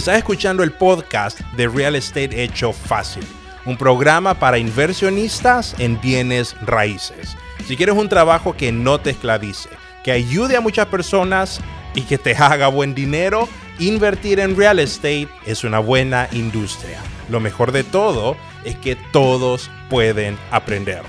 [0.00, 3.22] Estás escuchando el podcast de Real Estate Hecho Fácil,
[3.66, 7.36] un programa para inversionistas en bienes raíces.
[7.66, 9.68] Si quieres un trabajo que no te esclavice,
[10.02, 11.60] que ayude a muchas personas
[11.94, 13.46] y que te haga buen dinero,
[13.78, 16.98] invertir en real estate es una buena industria.
[17.28, 21.02] Lo mejor de todo es que todos pueden aprender.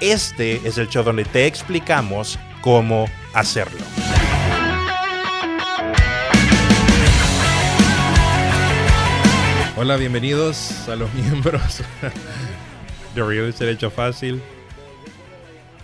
[0.00, 3.84] Este es el show donde te explicamos cómo hacerlo.
[9.80, 11.84] Hola, bienvenidos a los miembros
[13.14, 14.42] de Real Estate Hecho Fácil.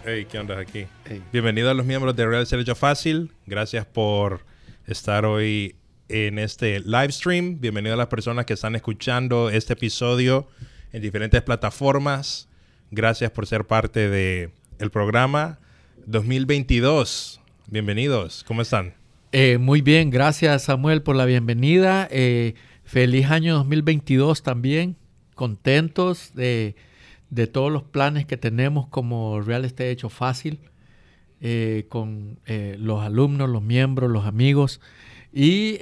[0.05, 0.87] Hey, ¿qué onda aquí?
[1.33, 3.30] Bienvenidos a los miembros de Real Estate Hecho Fácil.
[3.47, 4.41] Gracias por
[4.88, 5.77] estar hoy
[6.09, 7.61] en este live stream.
[7.61, 10.49] Bienvenidos a las personas que están escuchando este episodio
[10.93, 12.49] en diferentes plataformas.
[12.91, 15.61] Gracias por ser parte del el programa
[16.07, 17.41] 2022.
[17.69, 18.95] Bienvenidos, ¿cómo están?
[19.30, 22.09] Eh, muy bien, gracias Samuel por la bienvenida.
[22.11, 22.55] Eh,
[22.95, 24.96] feliz año 2022 también.
[25.34, 26.76] Contentos de,
[27.52, 30.60] todos los planes que tenemos como Real Estate Hecho Fácil,
[31.40, 34.80] eh, con los alumnos, los miembros, los amigos.
[35.32, 35.76] Y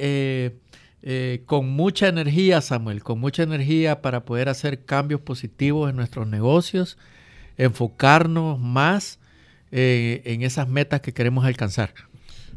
[1.44, 6.96] con mucha energía, Samuel, con mucha energía para poder hacer cambios positivos en nuestros negocios,
[7.58, 9.20] enfocarnos más
[9.70, 11.92] en esas metas que queremos alcanzar.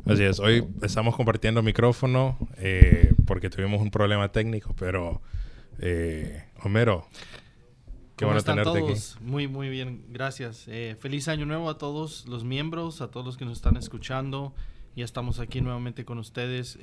[0.05, 5.19] Así es, hoy estamos compartiendo micrófono eh, porque tuvimos un problema técnico, pero
[5.79, 7.07] eh, Homero,
[8.15, 9.15] qué bueno tenerte todos?
[9.15, 9.25] aquí.
[9.25, 10.65] Muy, muy bien, gracias.
[10.67, 14.53] Eh, feliz año nuevo a todos los miembros, a todos los que nos están escuchando.
[14.95, 16.77] Ya estamos aquí nuevamente con ustedes,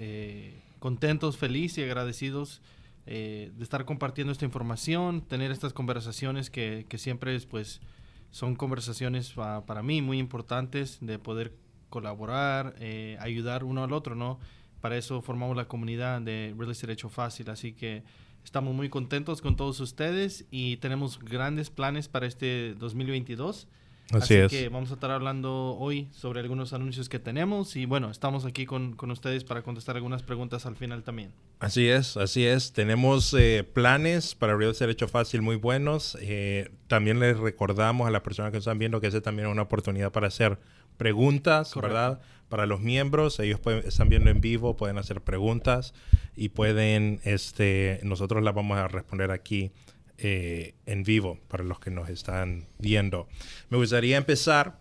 [0.81, 2.61] contentos, felices y agradecidos
[3.07, 7.81] de estar compartiendo esta información, tener estas conversaciones que, que siempre es, pues,
[8.33, 11.62] son conversaciones para mí muy importantes de poder
[11.93, 14.41] colaborar, eh, ayudar uno al otro, ¿no?
[14.81, 18.03] Para eso formamos la comunidad de Real Estate Hecho Fácil, así que
[18.43, 23.69] estamos muy contentos con todos ustedes y tenemos grandes planes para este 2022.
[24.11, 24.51] Así, es.
[24.51, 28.67] que vamos a estar hablando hoy sobre algunos anuncios que tenemos y bueno, estamos aquí
[28.67, 31.33] con, con ustedes para contestar algunas preguntas al final también.
[31.63, 32.73] Así es, así es.
[32.73, 36.19] Tenemos eh, planes para Real Estate Hecho Fácil muy buenos.
[36.21, 39.63] Eh, también les recordamos a las personas que están viendo que ese también es una
[39.63, 40.59] oportunidad para hacer
[40.97, 42.21] preguntas, ¿verdad?
[42.49, 45.95] Para los miembros, ellos están viendo en vivo, pueden hacer preguntas
[46.35, 49.71] y pueden, este, nosotros las vamos a responder aquí
[50.19, 53.29] eh, en vivo para los que nos están viendo.
[53.69, 54.81] Me gustaría empezar.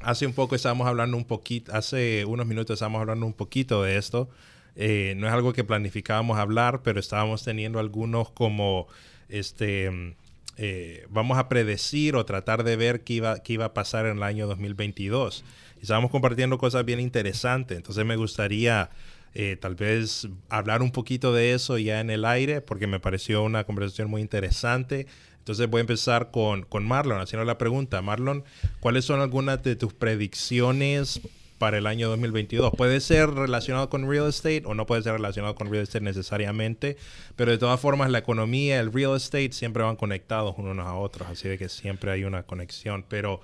[0.00, 3.98] Hace un poco estábamos hablando un poquito, hace unos minutos estábamos hablando un poquito de
[3.98, 4.30] esto.
[4.76, 8.86] Eh, no es algo que planificábamos hablar, pero estábamos teniendo algunos como
[9.28, 10.14] este
[10.58, 14.18] eh, vamos a predecir o tratar de ver qué iba, qué iba a pasar en
[14.18, 15.44] el año 2022.
[15.78, 18.90] Y estábamos compartiendo cosas bien interesantes, entonces me gustaría
[19.34, 23.42] eh, tal vez hablar un poquito de eso ya en el aire, porque me pareció
[23.42, 25.06] una conversación muy interesante.
[25.38, 28.00] Entonces voy a empezar con, con Marlon, haciendo la pregunta.
[28.02, 28.44] Marlon,
[28.78, 31.20] ¿cuáles son algunas de tus predicciones
[31.62, 32.72] para el año 2022.
[32.76, 36.96] Puede ser relacionado con real estate o no puede ser relacionado con real estate necesariamente,
[37.36, 41.28] pero de todas formas la economía, el real estate siempre van conectados unos a otros,
[41.28, 43.04] así de que siempre hay una conexión.
[43.08, 43.42] Pero,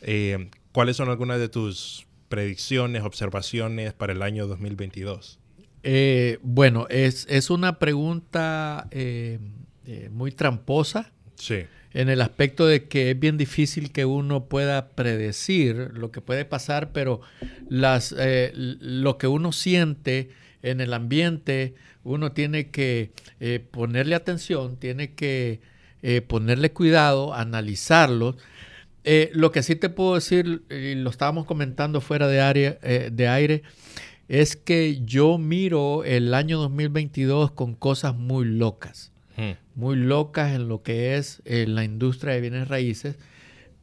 [0.00, 5.38] eh, ¿cuáles son algunas de tus predicciones, observaciones para el año 2022?
[5.84, 9.38] Eh, bueno, es, es, una pregunta eh,
[10.10, 11.12] muy tramposa.
[11.36, 16.20] Sí en el aspecto de que es bien difícil que uno pueda predecir lo que
[16.20, 17.20] puede pasar, pero
[17.68, 20.30] las, eh, lo que uno siente
[20.62, 21.74] en el ambiente,
[22.04, 25.60] uno tiene que eh, ponerle atención, tiene que
[26.02, 28.36] eh, ponerle cuidado, analizarlo.
[29.32, 33.62] lo que sí te puedo decir, y lo estábamos comentando fuera de, de aire,
[34.28, 39.09] es que yo miro el año 2022 con cosas muy locas
[39.74, 43.18] muy locas en lo que es la industria de bienes raíces,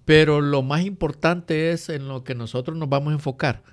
[0.05, 3.63] pero lo más importante es en lo que nosotros nos vamos a enfocar.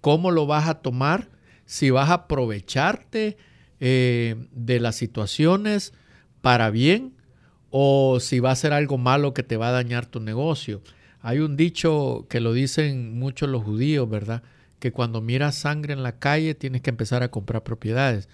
[0.00, 1.28] ¿Cómo lo vas a tomar?
[1.66, 3.36] Si vas a aprovecharte
[3.80, 5.92] eh, de las situaciones
[6.40, 7.14] para bien
[7.70, 10.80] o si va a ser algo malo que te va a dañar tu negocio.
[11.20, 14.42] Hay un dicho que lo dicen muchos los judíos, ¿verdad?
[14.78, 18.28] Que cuando miras sangre en la calle tienes que empezar a comprar propiedades.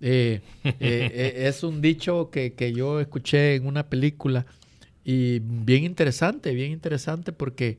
[0.00, 4.46] Eh, eh, eh, es un dicho que, yo escuché en una película
[5.04, 7.78] y bien interesante, bien interesante porque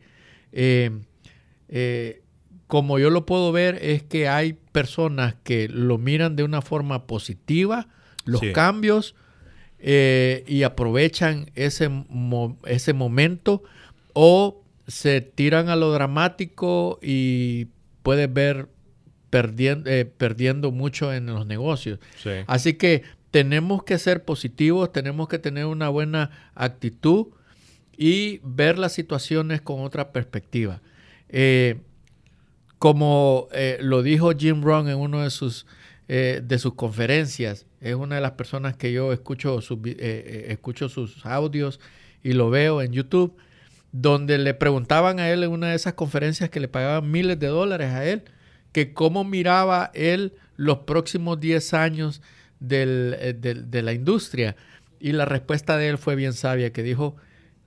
[2.67, 7.05] como yo lo puedo ver es que hay personas que lo miran de una forma
[7.07, 7.87] positiva,
[8.25, 9.15] los cambios,
[9.79, 11.89] y aprovechan ese,
[12.65, 13.63] ese momento
[14.13, 17.67] o se tiran a lo dramático y
[18.03, 18.69] puedes ver
[19.35, 21.99] perdiendo, perdiendo mucho en los negocios.
[22.47, 27.27] Así que tenemos que ser positivos, tenemos que tener una buena actitud
[27.97, 30.79] y ver las situaciones con otra perspectiva.
[32.79, 33.49] como
[33.81, 35.65] lo dijo Jim Rohn en uno de sus,
[36.07, 41.81] de sus conferencias, es una de las personas que yo escucho, escucho sus audios
[42.23, 43.35] y lo veo en YouTube
[43.91, 47.47] donde le preguntaban a él en una de esas conferencias que le pagaban miles de
[47.47, 48.23] dólares a él,
[48.75, 52.21] que cómo miraba él los próximos 10 años
[52.69, 54.57] eh, de la industria.
[54.99, 57.15] Y la respuesta de él fue bien sabia, que dijo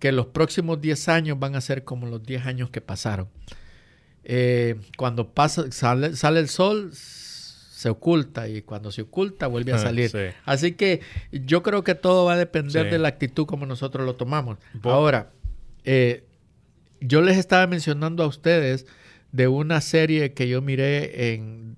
[0.00, 3.28] que los próximos 10 años van a ser como los 10 años que pasaron.
[4.22, 9.76] Eh, cuando pasa, sale, sale, el sol, se oculta y cuando se oculta vuelve a
[9.76, 10.34] ah, salir.
[10.44, 11.00] Así que
[11.32, 14.58] yo creo que todo va a depender de la actitud como nosotros lo tomamos.
[14.82, 15.30] Ahora,
[15.84, 16.26] eh,
[17.00, 18.84] yo les estaba mencionando a ustedes
[19.32, 21.76] de una serie que yo miré en,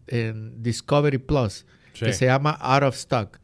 [0.63, 3.39] Discovery Plus, que se llama Out of Stock.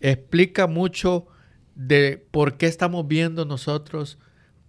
[0.00, 1.26] Explica mucho
[1.76, 4.18] de por qué estamos viendo nosotros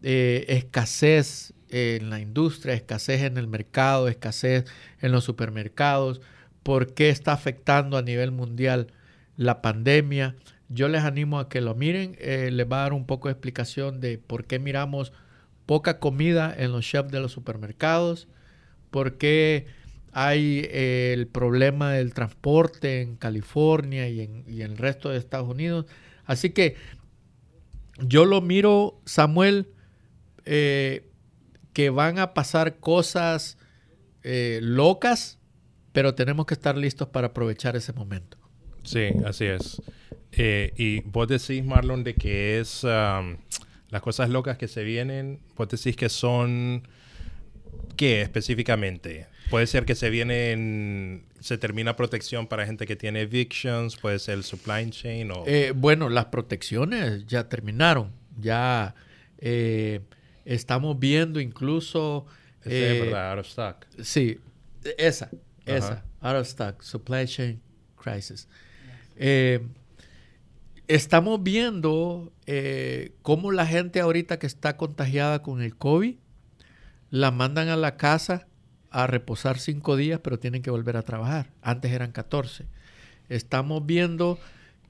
[0.04, 4.66] eh, escasez en la industria, escasez en el mercado, escasez
[5.02, 6.22] en los supermercados,
[6.62, 8.88] por qué está afectando a nivel mundial
[9.38, 10.36] la pandemia.
[10.70, 13.34] Yo les animo a que lo miren, eh, les va a dar un poco de
[13.34, 15.14] explicación de por qué miramos
[15.66, 18.28] poca comida en los shops de los supermercados,
[18.94, 19.66] por qué
[20.12, 25.88] hay eh, el problema del transporte en California y en, el resto de Estados Unidos.
[26.26, 26.76] Así que
[27.98, 29.70] yo lo miro, Samuel,
[30.46, 31.10] eh,
[31.74, 33.58] que van a pasar cosas
[34.22, 35.40] eh, locas,
[35.92, 38.38] pero tenemos que estar listos para aprovechar ese momento.
[38.84, 39.82] Sí, así es.
[40.78, 45.96] y vos decís, Marlon, de que es las cosas locas que se vienen, vos decís
[45.96, 46.84] que son...
[47.96, 49.28] ¿Qué específicamente?
[49.50, 54.36] Puede ser que se vienen, se termina protección para gente que tiene evictions, puede ser
[54.36, 55.44] el supply chain o...
[55.46, 58.96] Eh, bueno, las protecciones ya terminaron, ya
[59.38, 60.02] eh,
[60.46, 62.26] estamos viendo incluso...
[62.64, 63.86] es eh, verdad, out of stock.
[64.02, 64.40] Sí,
[64.98, 65.30] esa,
[65.66, 67.62] esa, out of stock, supply chain
[67.96, 68.48] crisis.
[69.16, 69.62] Eh,
[70.88, 76.16] estamos viendo eh, cómo la gente ahorita que está contagiada con el COVID,
[77.14, 78.48] la mandan a la casa
[78.90, 81.52] a reposar cinco días, pero tienen que volver a trabajar.
[81.62, 82.66] Antes eran 14.
[83.30, 84.40] Estamos viendo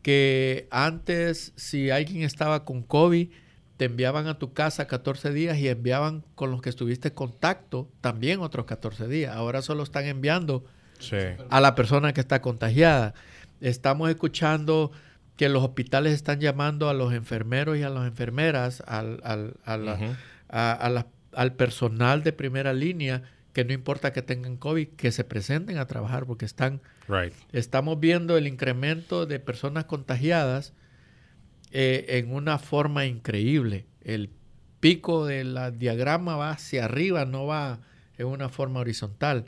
[0.02, 3.28] que antes, si alguien estaba con COVID,
[3.76, 7.90] te enviaban a tu casa 14 días y enviaban con los que estuviste en contacto
[8.00, 9.36] también otros 14 días.
[9.36, 10.64] Ahora solo están enviando
[11.50, 13.16] a la persona que está contagiada.
[13.60, 14.94] Estamos escuchando
[15.36, 21.06] que los hospitales están llamando a los enfermeros y a las enfermeras, al, al,
[21.56, 26.26] personal de primera línea, que no importa que tengan COVID, que se presenten a trabajar
[26.26, 26.82] porque están...
[27.52, 30.74] Estamos viendo el incremento de personas contagiadas
[31.72, 33.86] eh, en una forma increíble.
[34.02, 34.30] El
[34.80, 37.80] pico del diagrama va hacia arriba, no va
[38.18, 39.46] en una forma horizontal.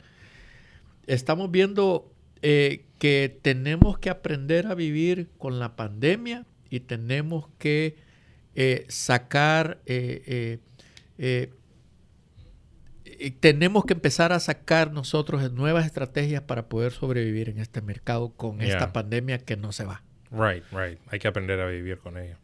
[1.06, 2.12] Estamos viendo
[2.42, 7.96] eh, que tenemos que aprender a vivir con la pandemia y tenemos que
[8.54, 10.58] eh, sacar, eh,
[13.40, 18.60] tenemos que empezar a sacar nosotros nuevas estrategias para poder sobrevivir en este mercado con
[18.60, 20.02] esta pandemia que no se va.
[20.30, 20.98] Right, right.
[21.08, 22.38] Hay que aprender a vivir con ella.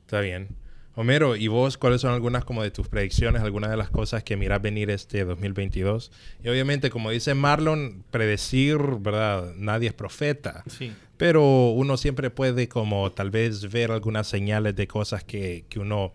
[0.00, 0.48] Está bien.
[0.94, 4.36] Homero, ¿y vos cuáles son algunas como de tus predicciones, algunas de las cosas que
[4.36, 6.10] miras venir este 2022?
[6.42, 9.52] Y obviamente, como dice Marlon, predecir, ¿verdad?
[9.54, 10.64] Nadie es profeta.
[10.66, 10.92] Sí.
[11.16, 16.14] Pero uno siempre puede como tal vez ver algunas señales de cosas que, que uno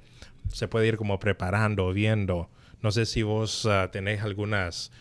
[0.52, 2.50] se puede ir como preparando o viendo.
[2.84, 4.92] No sé si vos uh, tenés algunas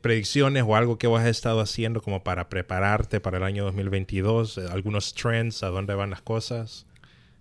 [0.00, 4.58] predicciones o algo que vos has estado haciendo como para prepararte para el año 2022,
[4.58, 6.86] eh, algunos trends, a dónde van las cosas.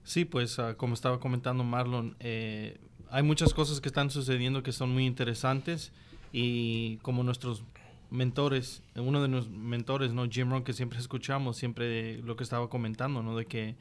[0.03, 2.79] Sí, pues ah, como estaba comentando Marlon, eh,
[3.11, 5.91] hay muchas cosas que están sucediendo que son muy interesantes
[6.31, 7.63] y como nuestros
[8.09, 10.27] mentores, uno de nuestros mentores, ¿no?
[10.27, 13.37] Jim Rohn, que siempre escuchamos, siempre lo que estaba comentando, ¿no?
[13.37, 13.75] De que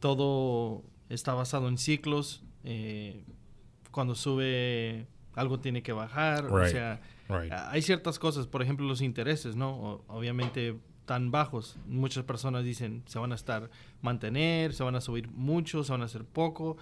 [0.00, 3.24] todo está basado en ciclos, eh,
[3.90, 5.06] cuando sube
[5.38, 7.00] algo tiene que bajar, o sea,
[7.70, 10.02] hay ciertas cosas, por ejemplo los intereses, ¿no?
[10.08, 10.76] obviamente
[11.08, 11.78] tan bajos.
[11.86, 13.70] Muchas personas dicen se van a estar
[14.02, 16.76] mantener, se van a subir mucho, se van a hacer poco.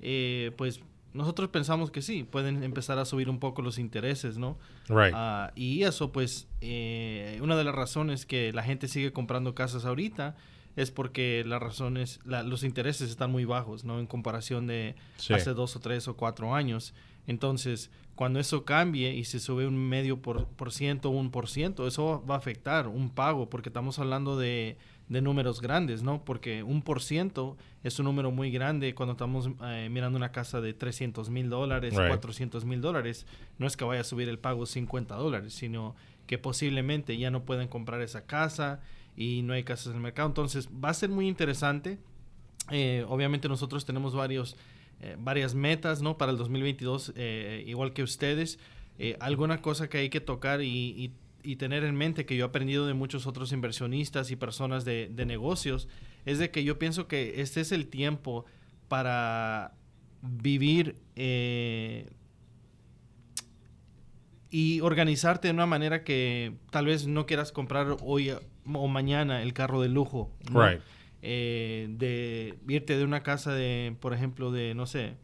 [0.00, 0.80] Eh, pues
[1.12, 4.56] nosotros pensamos que sí, pueden empezar a subir un poco los intereses, ¿no?
[4.88, 5.12] Right.
[5.14, 9.84] Ah, y eso, pues, eh, una de las razones que la gente sigue comprando casas
[9.84, 10.36] ahorita
[10.74, 13.98] es porque las razones, los intereses están muy bajos, ¿no?
[13.98, 14.94] En comparación de
[15.28, 16.94] hace dos o tres o cuatro años.
[17.26, 22.24] Entonces, cuando eso cambie y se sube un medio por, ciento, un por ciento, eso
[22.28, 24.76] va a afectar un pago, porque estamos hablando de,
[25.08, 26.24] números grandes, ¿no?
[26.24, 30.60] Porque un por ciento es un número muy grande cuando estamos eh, mirando una casa
[30.60, 33.26] de 300 mil dólares, 400 mil dólares.
[33.58, 35.94] No es que vaya a subir el pago 50 dólares, sino
[36.26, 38.80] que posiblemente ya no pueden comprar esa casa
[39.16, 40.28] y no hay casas en el mercado.
[40.28, 41.98] Entonces, va a ser muy interesante.
[42.70, 44.56] Eh, obviamente nosotros tenemos varios
[45.02, 46.16] eh, varias metas ¿no?
[46.16, 48.60] para el 2022, eh, igual que ustedes.
[48.98, 51.12] Eh, alguna cosa que hay que tocar y,
[51.58, 55.88] tener en mente que yo he aprendido de muchos otros inversionistas y personas de, negocios,
[56.24, 58.44] es de que yo pienso que este es el tiempo
[58.86, 59.74] para
[60.22, 60.94] vivir
[64.50, 68.32] y organizarte de una manera que tal vez no quieras comprar hoy
[68.72, 70.30] o mañana el carro de lujo.
[71.24, 75.14] Eh, de irte de una casa de, por ejemplo, de, no sé,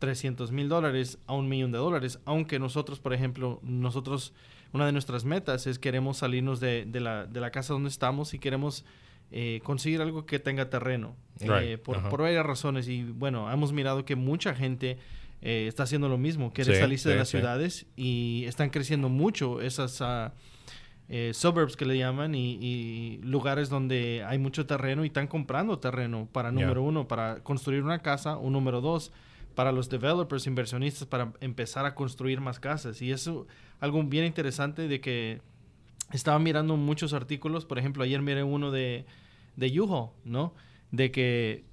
[0.00, 4.34] 300 mil dólares a un millón de dólares, aunque nosotros, por ejemplo, nosotros,
[4.74, 8.34] una de nuestras metas es queremos salirnos de, de, la, de la, casa donde estamos
[8.34, 8.84] y queremos
[9.32, 12.86] eh, conseguir algo que tenga terreno, eh, por, por, varias razones.
[12.86, 14.98] Y bueno, hemos mirado que mucha gente
[15.40, 20.02] está haciendo lo mismo, quiere salirse de las ciudades y están creciendo mucho esas...
[20.02, 20.30] Uh,
[21.08, 26.28] eh, suburbs que le llaman y, lugares donde hay mucho terreno y están comprando terreno
[26.32, 29.12] para número uno, para construir una casa, o número dos,
[29.54, 33.00] para los developers, inversionistas, para empezar a construir más casas.
[33.02, 33.46] Y eso
[33.78, 35.40] algo bien interesante de que
[36.12, 39.06] estaba mirando muchos artículos, por ejemplo, ayer miré uno de,
[39.54, 40.54] de Yuho, ¿no?
[40.90, 41.64] De que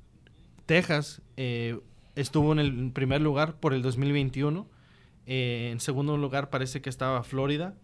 [0.65, 1.79] Texas eh,
[2.15, 4.67] estuvo en el primer lugar por el 2021.
[5.25, 7.75] Eh, en segundo lugar parece que estaba Florida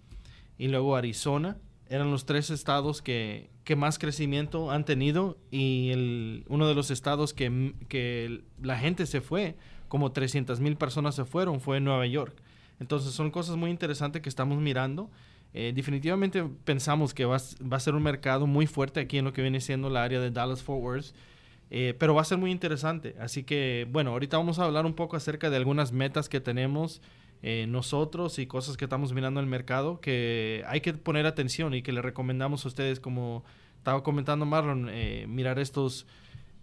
[0.60, 1.58] y luego Arizona.
[1.88, 7.34] Eran los tres estados que, más crecimiento han tenido y el, uno de los estados
[7.34, 9.56] que, la gente se fue,
[9.88, 12.36] como 300 mil personas se fueron, fue Nueva York.
[12.80, 15.10] Entonces son cosas muy interesantes que estamos mirando.
[15.54, 19.42] Eh, definitivamente pensamos que va, a ser un mercado muy fuerte aquí en lo que
[19.42, 21.16] viene siendo la área de Dallas-Fort Worth.
[21.72, 23.16] Eh, pero va a ser muy interesante.
[23.20, 27.02] Así que, bueno, ahorita vamos a hablar un poco acerca de algunas metas que tenemos
[27.42, 31.74] eh, nosotros y cosas que estamos mirando en el mercado que hay que poner atención
[31.74, 33.46] y que le recomendamos a ustedes, como
[33.78, 36.06] estaba comentando Marlon, eh, mirar estos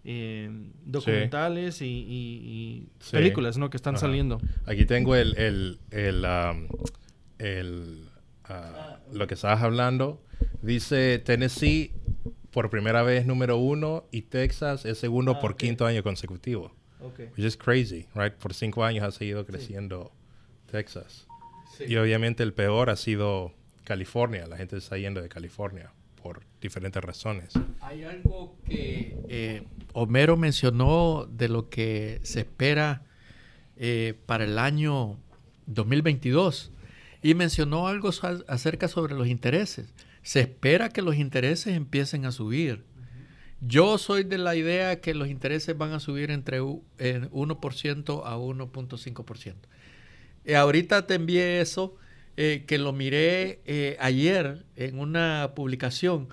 [0.03, 0.49] eh,
[0.85, 3.69] documentales y, películas ¿no?
[3.69, 4.39] que están saliendo.
[4.65, 6.67] Aquí tengo el, el, el, um,
[7.39, 8.07] el
[8.49, 10.21] uh, lo que estabas hablando.
[10.61, 11.91] Dice Tennessee
[12.51, 16.71] por primera vez número uno y Texas es segundo ah, por quinto año consecutivo.
[16.99, 17.27] Okay.
[17.35, 18.33] Which is crazy, right?
[18.33, 20.11] Por cinco años ha seguido creciendo.
[20.71, 21.27] Texas.
[21.85, 24.47] Y obviamente el peor ha sido California.
[24.47, 27.53] La gente está yendo de California por diferentes razones.
[27.81, 33.03] Hay algo que eh, Homero mencionó de lo que se espera
[33.77, 35.17] eh, para el año
[35.67, 36.71] 2022
[37.21, 38.09] y mencionó algo
[38.47, 39.93] acerca sobre los intereses.
[40.21, 42.83] Se espera que los intereses empiecen a subir.
[43.61, 49.55] Yo soy de la idea que los intereses van a subir entre 1% a 1.5%.
[50.47, 51.95] Eh, ahorita te envié eso,
[52.37, 56.29] eh, que lo miré eh, ayer en una publicación,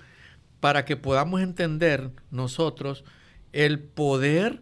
[0.61, 3.03] para que podamos entender nosotros
[3.51, 4.61] el poder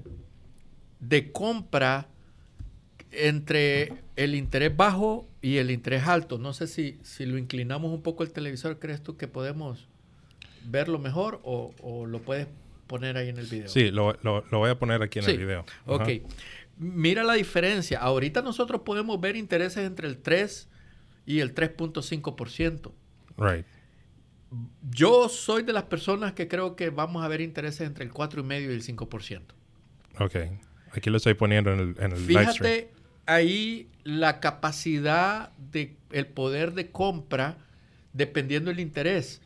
[0.99, 2.07] de compra
[3.11, 6.39] entre el interés bajo y el interés alto.
[6.39, 9.87] No sé si, si lo inclinamos un poco el televisor, ¿crees tú que podemos
[10.65, 12.47] verlo mejor o, lo puedes
[12.87, 13.69] poner ahí en el video?
[13.69, 14.17] Sí, lo,
[14.51, 15.65] voy a poner aquí en el video.
[15.85, 16.09] Ok.
[16.77, 17.99] Mira la diferencia.
[17.99, 20.67] Ahorita nosotros podemos ver intereses entre el 3
[21.25, 22.91] y el 3.5%.
[23.37, 23.65] Right.
[24.89, 28.61] Yo soy de las personas que creo que vamos a ver intereses entre el 4,5
[28.61, 29.41] y el 5%.
[30.19, 30.35] Ok.
[30.91, 32.91] Aquí lo estoy poniendo en el, en Fíjate
[33.25, 37.57] ahí la capacidad de el poder de compra
[38.13, 39.41] dependiendo del interés.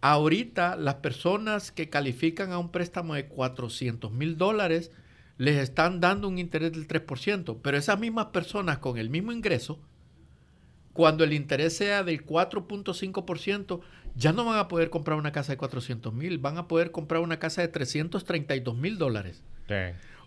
[0.00, 4.90] Ahorita las personas que califican a un préstamo de 400 mil dólares
[5.40, 9.80] les están dando un interés del 3%, pero esas mismas personas con el mismo ingreso,
[10.92, 13.80] cuando el interés sea del 4.5%,
[14.14, 17.22] ya no van a poder comprar una casa de 400 mil, van a poder comprar
[17.22, 19.42] una casa de 332 mil dólares.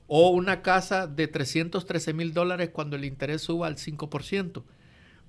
[0.07, 4.63] O una casa de 313 mil dólares cuando el interés suba al 5%.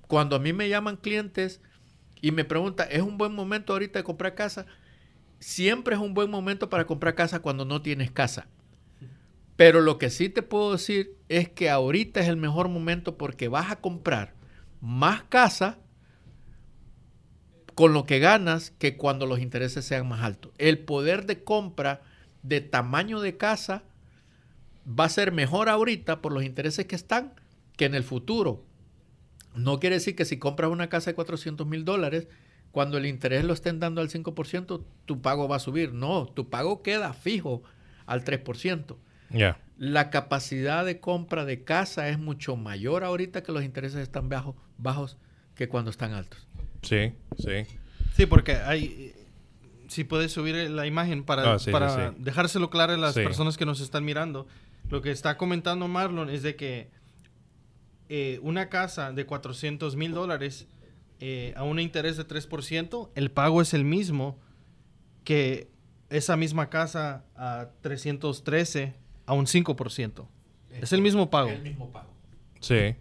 [0.07, 1.61] Cuando a mí me llaman clientes
[2.21, 4.65] y me preguntan, ¿es un buen momento ahorita de comprar casa?
[5.37, 8.47] Siempre es un buen momento para comprar casa cuando no tienes casa.
[9.55, 13.47] Pero lo que sí te puedo decir es que ahorita es el mejor momento porque
[13.47, 14.33] vas a comprar
[14.81, 15.79] más casa
[17.73, 20.51] con lo que ganas que cuando los intereses sean más altos.
[20.57, 22.01] El poder de compra
[22.43, 23.83] de tamaño de casa
[24.87, 27.33] va a ser mejor ahorita por los intereses que están
[27.75, 28.63] que en el futuro.
[29.55, 32.27] No quiere decir que si compras una casa de 400 mil dólares,
[32.71, 35.93] cuando el interés lo estén dando al 5%, tu pago va a subir.
[35.93, 37.63] No, tu pago queda fijo
[38.05, 38.97] al 3%.
[39.77, 44.55] La capacidad de compra de casa es mucho mayor ahorita que los intereses están bajos,
[44.77, 45.17] bajos
[45.55, 46.47] que cuando están altos.
[46.81, 47.65] Sí, sí.
[48.15, 49.13] Sí, porque hay...
[49.87, 52.23] Si puedes subir la imagen para, Ah, sí, para sí, sí.
[52.23, 53.21] dejárselo claro a las Sí.
[53.21, 54.47] personas que nos están mirando.
[54.89, 56.89] Lo que está comentando Marlon es de que
[58.09, 60.67] eh, una casa de 400 mil dólares
[61.19, 64.37] eh, a un interés de 3%, el pago es el mismo
[65.23, 65.69] que
[66.09, 68.93] esa misma casa a 313
[69.25, 70.27] a un 5%.
[70.81, 71.49] Es el mismo pago.
[71.49, 72.09] El mismo pago.
[72.59, 72.95] Sí,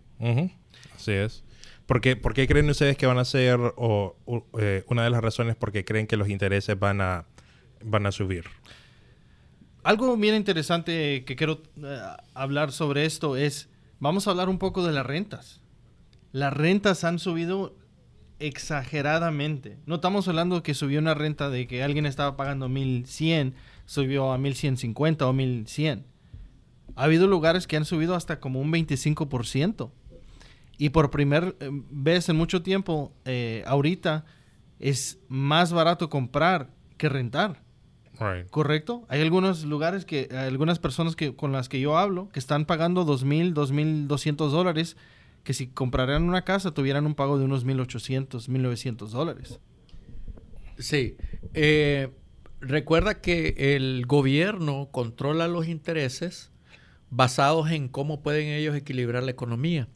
[0.95, 1.45] así es.
[1.87, 5.11] ¿Por qué, por qué creen ustedes que van a ser, o, o, eh, una de
[5.11, 7.27] las razones porque creen que los intereses van a,
[7.83, 8.45] van a subir?
[9.83, 11.99] Algo bien interesante que quiero eh,
[12.33, 15.61] hablar sobre esto es, vamos a hablar un poco de las rentas.
[16.33, 17.77] Las rentas han subido
[18.39, 19.79] exageradamente.
[19.85, 23.55] No estamos hablando que subió una renta de que alguien estaba pagando 1100,
[23.85, 26.07] subió a 1150 o 1100.
[26.97, 29.91] Ha habido lugares que han subido hasta como un 25%.
[30.77, 31.55] Y por primera
[31.91, 34.25] vez en mucho tiempo, eh, ahorita
[34.79, 37.63] es más barato comprar que rentar.
[38.19, 38.49] Right.
[38.51, 39.05] ¿Correcto?
[39.09, 43.05] Hay algunos lugares que, algunas personas que, con las que yo hablo, que están pagando
[43.05, 44.97] 2.000, 2.200 dólares,
[45.43, 49.61] que si compraran una casa tuvieran un pago de unos 1.800, 1.900 dólares.
[50.79, 51.17] Sí.
[51.55, 52.11] Eh,
[52.61, 56.51] recuerda que el gobierno controla los intereses
[57.11, 59.89] basados en cómo pueden ellos equilibrar la economía.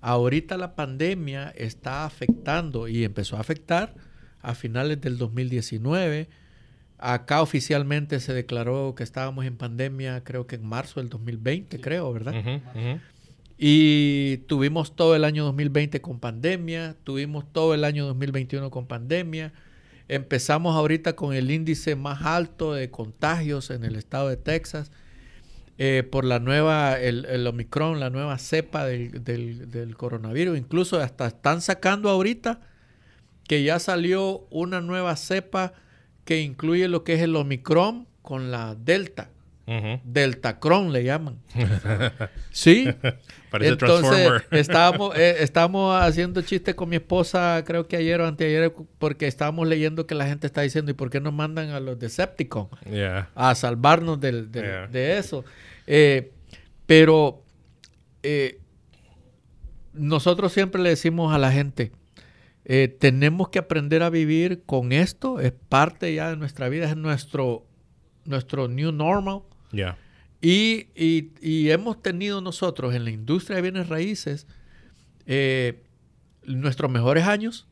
[0.00, 3.94] Ahorita la pandemia está afectando y empezó a afectar
[4.42, 6.28] a finales del 2019.
[6.98, 12.12] Acá oficialmente se declaró que estábamos en pandemia, creo que en marzo del 2020, creo,
[12.12, 12.34] ¿verdad?
[12.38, 13.00] Ujú.
[13.56, 19.52] Y tuvimos todo el año 2020 con pandemia, tuvimos todo el año 2021 con pandemia.
[20.08, 24.90] Empezamos ahorita con el índice más alto de contagios en el estado de Texas
[25.78, 30.56] eh, por la nueva, el, el Omicron, la nueva cepa del, del- del coronavirus.
[30.58, 32.60] Incluso hasta están sacando ahorita
[33.48, 35.74] que ya salió una nueva cepa
[36.24, 39.30] que incluye lo que es el Omicron con la Delta.
[39.66, 40.00] Ujú.
[40.04, 41.38] Deltacron le llaman.
[42.50, 42.86] Sí.
[43.50, 44.46] Parece Entonces, Transformer.
[44.50, 49.66] estábamos, eh, estábamos haciendo chistes con mi esposa, creo que ayer o anteayer, porque estábamos
[49.66, 53.30] leyendo que la gente está diciendo, ¿y por qué nos mandan a los Decepticons Yeah.
[53.34, 54.86] a salvarnos del- del- Yeah.
[54.88, 55.44] de eso?
[55.86, 56.32] Eh,
[56.86, 57.42] pero
[58.22, 58.60] eh,
[59.92, 61.92] nosotros siempre le decimos a la gente,
[62.64, 66.96] eh, tenemos que aprender a vivir con esto, es parte ya de nuestra vida, es
[66.96, 67.66] nuestro,
[68.24, 69.40] nuestro new normal.
[69.74, 69.96] Yeah.
[70.40, 74.46] Y, y- y hemos tenido nosotros en la industria de bienes raíces
[75.26, 75.82] eh,
[76.44, 77.66] nuestros mejores años,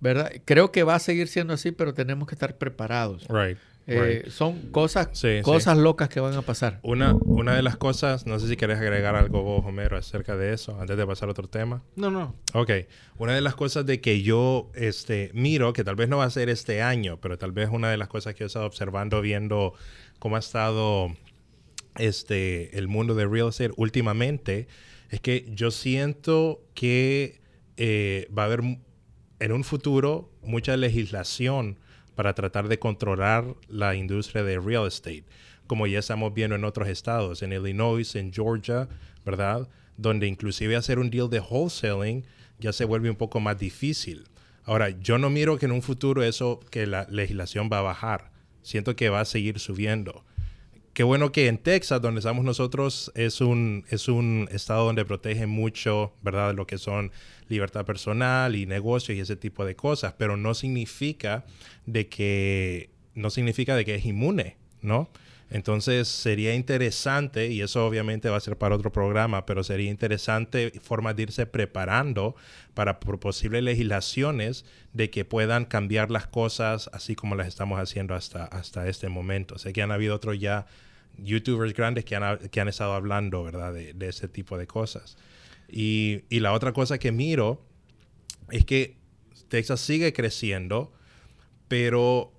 [0.00, 0.32] ¿verdad?
[0.46, 3.26] Creo que va a seguir siendo así, pero tenemos que estar preparados.
[3.28, 3.58] Right.
[3.90, 4.32] Eh, right.
[4.32, 6.78] Son cosas, Sí, cosas locas que van a pasar.
[6.82, 10.52] Una, una de las cosas, no sé si querés agregar algo vos, Homero, acerca de
[10.52, 11.82] eso, antes de pasar a otro tema.
[11.96, 12.36] No, no.
[12.54, 12.70] Ok,
[13.18, 16.30] una de las cosas de que yo este, miro, que tal vez no va a
[16.30, 19.74] ser este año, pero tal vez una de las cosas que he estado observando, viendo
[20.20, 21.14] cómo ha estado
[21.96, 24.68] este, el mundo de real estate últimamente,
[25.10, 27.40] es que yo siento que
[27.76, 28.60] eh, va a haber
[29.40, 31.78] en un futuro mucha legislación
[32.14, 35.24] para tratar de controlar la industria de real estate,
[35.66, 38.88] como ya estamos viendo en otros estados, en Illinois, en Georgia,
[39.24, 39.68] ¿verdad?
[39.96, 42.24] Donde inclusive hacer un deal de wholesaling
[42.58, 44.28] ya se vuelve un poco más difícil.
[44.64, 48.30] Ahora, yo no miro que en un futuro eso, que la legislación va a bajar.
[48.62, 50.24] Siento que va a seguir subiendo.
[50.92, 55.46] Qué bueno que en Texas, donde estamos nosotros, es un, es un estado donde protege
[55.46, 56.52] mucho, ¿verdad?
[56.54, 57.12] Lo que son
[57.48, 61.44] libertad personal y negocios y ese tipo de cosas, pero no significa
[61.86, 65.08] de que, no significa de que es inmune, ¿no?
[65.50, 70.72] Entonces sería interesante, y eso obviamente va a ser para otro programa, pero sería interesante
[70.80, 72.36] formas de irse preparando
[72.74, 78.44] para posibles legislaciones de que puedan cambiar las cosas así como las estamos haciendo hasta,
[78.44, 79.58] hasta este momento.
[79.58, 80.66] Sé que han habido otros ya
[81.18, 83.74] youtubers grandes que han, que han estado hablando, ¿verdad?
[83.74, 85.16] De, de ese tipo de cosas.
[85.68, 87.60] Y, y la otra cosa que miro
[88.50, 88.96] es que
[89.48, 90.92] Texas sigue creciendo,
[91.66, 92.32] pero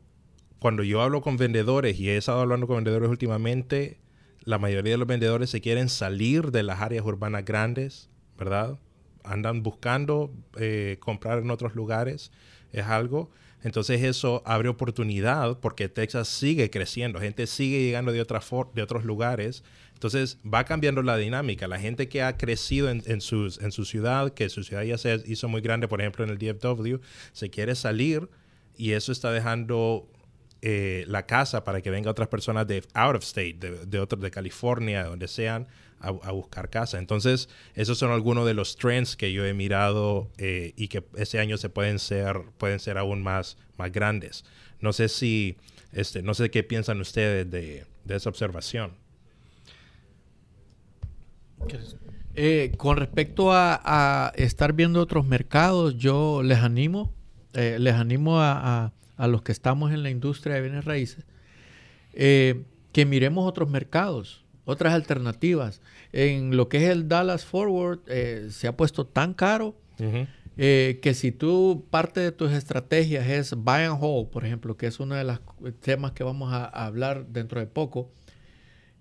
[0.61, 3.97] cuando yo hablo con vendedores y he estado hablando con vendedores últimamente,
[4.43, 8.77] la mayoría de los vendedores se quieren salir de las áreas urbanas grandes, ¿verdad?
[9.23, 12.31] andan buscando eh, comprar en otros lugares,
[12.73, 13.31] es algo.
[13.63, 18.39] Entonces eso abre oportunidad porque Texas sigue creciendo, gente sigue llegando de, otra
[18.75, 19.63] de otros lugares.
[19.95, 21.67] Entonces va cambiando la dinámica.
[21.67, 24.99] La gente que ha crecido en, en, sus, en su ciudad, que su ciudad ya
[24.99, 26.97] se hizo muy grande, por ejemplo en el DFW,
[27.33, 28.29] se quiere salir
[28.77, 30.10] y eso está dejando
[30.63, 35.05] eh, la casa para que vengan otras personas de out of state, de, de, California,
[35.05, 35.67] donde sean,
[35.99, 36.99] a, buscar casa.
[36.99, 41.39] Entonces, esos son algunos de los trends que yo he mirado eh, y que ese
[41.39, 44.45] año se pueden ser, pueden ser aún más, más grandes.
[44.79, 45.57] No sé si,
[45.93, 48.93] este, no sé qué piensan ustedes de, esa observación.
[52.35, 57.15] Eh, con respecto a, estar viendo otros mercados, yo les animo,
[57.53, 58.93] les animo a,
[59.27, 61.25] los que estamos en la industria de bienes raíces,
[62.13, 65.81] que miremos otros mercados otras alternativas.
[66.11, 69.75] En lo que es el Dallas Forward eh, se ha puesto tan caro
[70.57, 74.87] eh, que si tú parte de tus estrategias es buy and hold, por ejemplo, que
[74.87, 75.39] es uno de los
[75.79, 78.11] temas que vamos a, hablar dentro de poco,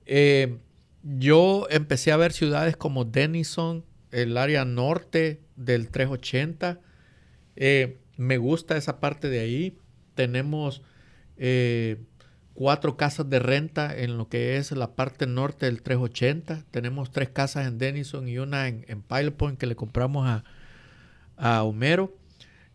[0.06, 0.58] eh,
[1.02, 6.80] yo empecé a ver ciudades como Denison, el área norte del 380.
[8.16, 9.78] me gusta esa parte de ahí.
[10.20, 10.82] Tenemos
[12.54, 16.64] cuatro casas de renta en lo que es la parte norte del 380.
[16.70, 20.44] Tenemos tres casas en Denison y una en, Pilot Point que le compramos a,
[21.36, 22.14] a Homero.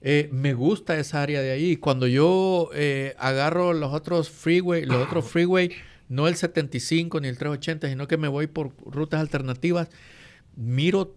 [0.02, 1.78] Eh, me gusta esa área de ahí.
[1.78, 5.72] Cuando yo eh, agarro los otros freeway, los otros freeway,
[6.10, 9.90] no el 75 ni el 380, sino que me voy por rutas alternativas,
[10.56, 11.16] miro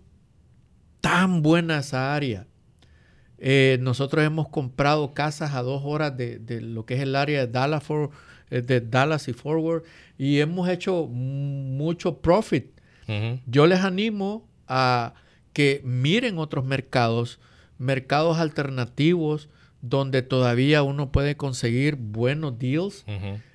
[1.01, 2.47] tan buena esa área.
[3.39, 7.47] Eh, nosotros hemos comprado casas a dos horas de, de, lo que es el área
[7.47, 8.13] de Dallas Fort
[8.51, 9.83] eh, de Dallas y Forward
[10.17, 12.67] y hemos hecho mucho profit.
[13.47, 15.15] Yo les animo a
[15.55, 17.41] que miren otros mercados,
[17.79, 19.49] mercados alternativos
[19.81, 23.07] donde todavía uno puede conseguir buenos deals.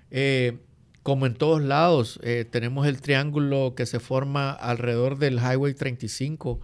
[0.09, 0.57] Eh,
[1.03, 6.59] como en todos lados, eh, tenemos el triángulo que se forma alrededor del Highway 35.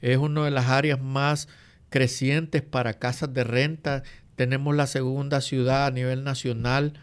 [0.00, 1.48] Es una de las áreas más
[1.92, 4.02] crecientes para casas de renta.
[4.34, 6.94] Tenemos la segunda ciudad a nivel nacional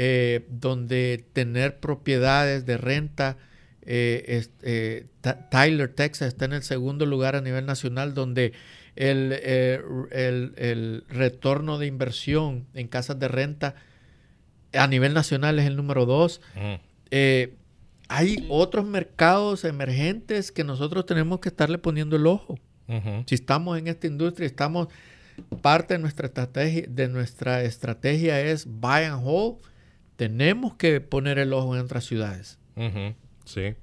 [0.00, 3.36] eh, donde tener propiedades de renta,
[3.82, 5.06] eh, eh,
[5.50, 8.52] Tyler, Texas, está en el segundo lugar a nivel nacional, donde
[8.94, 13.74] el, el, retorno de inversión en casas de renta
[14.72, 16.40] a nivel nacional es el número dos.
[18.08, 22.58] hay otros mercados emergentes que nosotros tenemos que estarle poniendo el ojo.
[23.26, 24.88] Si estamos en esta industria, estamos
[25.60, 29.58] parte de nuestra estrategia, de nuestra estrategia es buy and hold
[30.18, 32.58] tenemos que poner el ojo en otras ciudades.
[33.44, 33.74] Sí,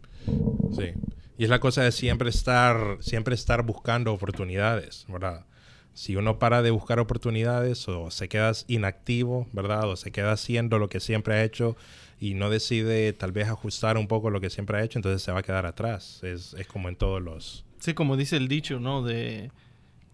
[0.76, 0.94] sí.
[1.38, 5.46] Y es la cosa de siempre estar, siempre estar buscando oportunidades, ¿verdad?
[5.94, 9.90] Si uno para de buscar oportunidades o se queda inactivo, ¿verdad?
[9.90, 11.78] O se queda haciendo lo que siempre ha hecho
[12.20, 15.32] y no decide tal vez ajustar un poco lo que siempre ha hecho, entonces se
[15.32, 16.20] va a quedar atrás.
[16.24, 17.65] Es, es como en todos los...
[17.86, 19.04] Sí, como dice el dicho, ¿no?
[19.04, 19.52] De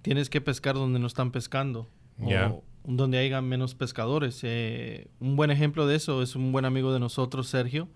[0.01, 1.87] tienes que pescar donde no están pescando.
[2.17, 2.53] Ya
[2.83, 4.39] donde haya menos pescadores.
[4.43, 7.87] Eh, un buen ejemplo de eso es un buen amigo de nosotros, Sergio,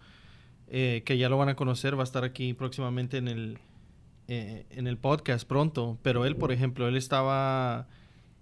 [0.67, 3.59] eh, que ya lo van a conocer, va a estar aquí próximamente en el,
[4.27, 5.97] eh, en el podcast pronto.
[6.01, 7.87] Pero él, por ejemplo, él estaba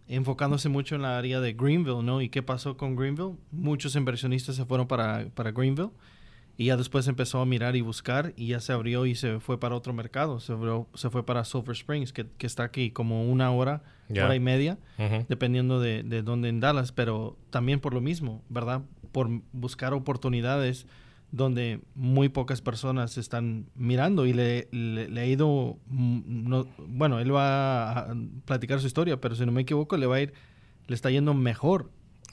[0.07, 2.21] enfocándose mucho en la área de Greenville, ¿no?
[2.21, 3.37] ¿Y qué pasó con Greenville?
[3.51, 5.91] Muchos inversionistas se fueron para, para Greenville
[6.55, 9.59] y ya después empezó a mirar y buscar y ya se abrió y se fue
[9.59, 10.39] para otro mercado.
[10.39, 10.53] Se,
[10.93, 14.77] se fue para Silver Springs, que, que, está aquí como una hora, hora y media,
[15.27, 16.91] dependiendo de, de dónde en Dallas.
[16.91, 18.83] Pero también por lo mismo, ¿verdad?
[19.11, 20.85] Por buscar oportunidades
[21.31, 27.33] donde muy pocas personas están mirando y le, le, ha ido, mm, no, bueno, él
[27.33, 30.33] va a platicar su historia, pero si no me equivoco, le va a ir,
[30.85, 31.89] le está yendo mejor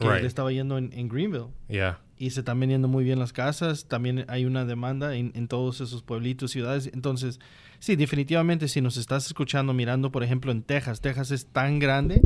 [0.08, 1.48] que le estaba yendo en, en Greenville.
[1.68, 3.86] Yeah y se están vendiendo muy bien las casas.
[3.86, 6.90] También hay una demanda en, en, todos esos pueblitos, ciudades.
[6.92, 7.40] Entonces,
[7.78, 12.20] sí, definitivamente, si nos estás escuchando, mirando, por ejemplo, en Texas, Texas es tan grande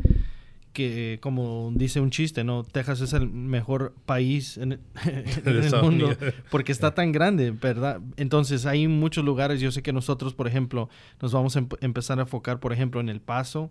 [0.72, 2.64] que, como dice un chiste, ¿no?
[2.64, 4.80] Texas es el mejor país en,
[5.46, 6.10] el mundo
[6.50, 8.00] porque está tan grande, ¿verdad?
[8.16, 9.60] Entonces, hay muchos lugares.
[9.60, 10.88] Yo sé que nosotros, por ejemplo,
[11.22, 13.70] nos vamos a em-, empezar a enfocar, por ejemplo, en El Paso.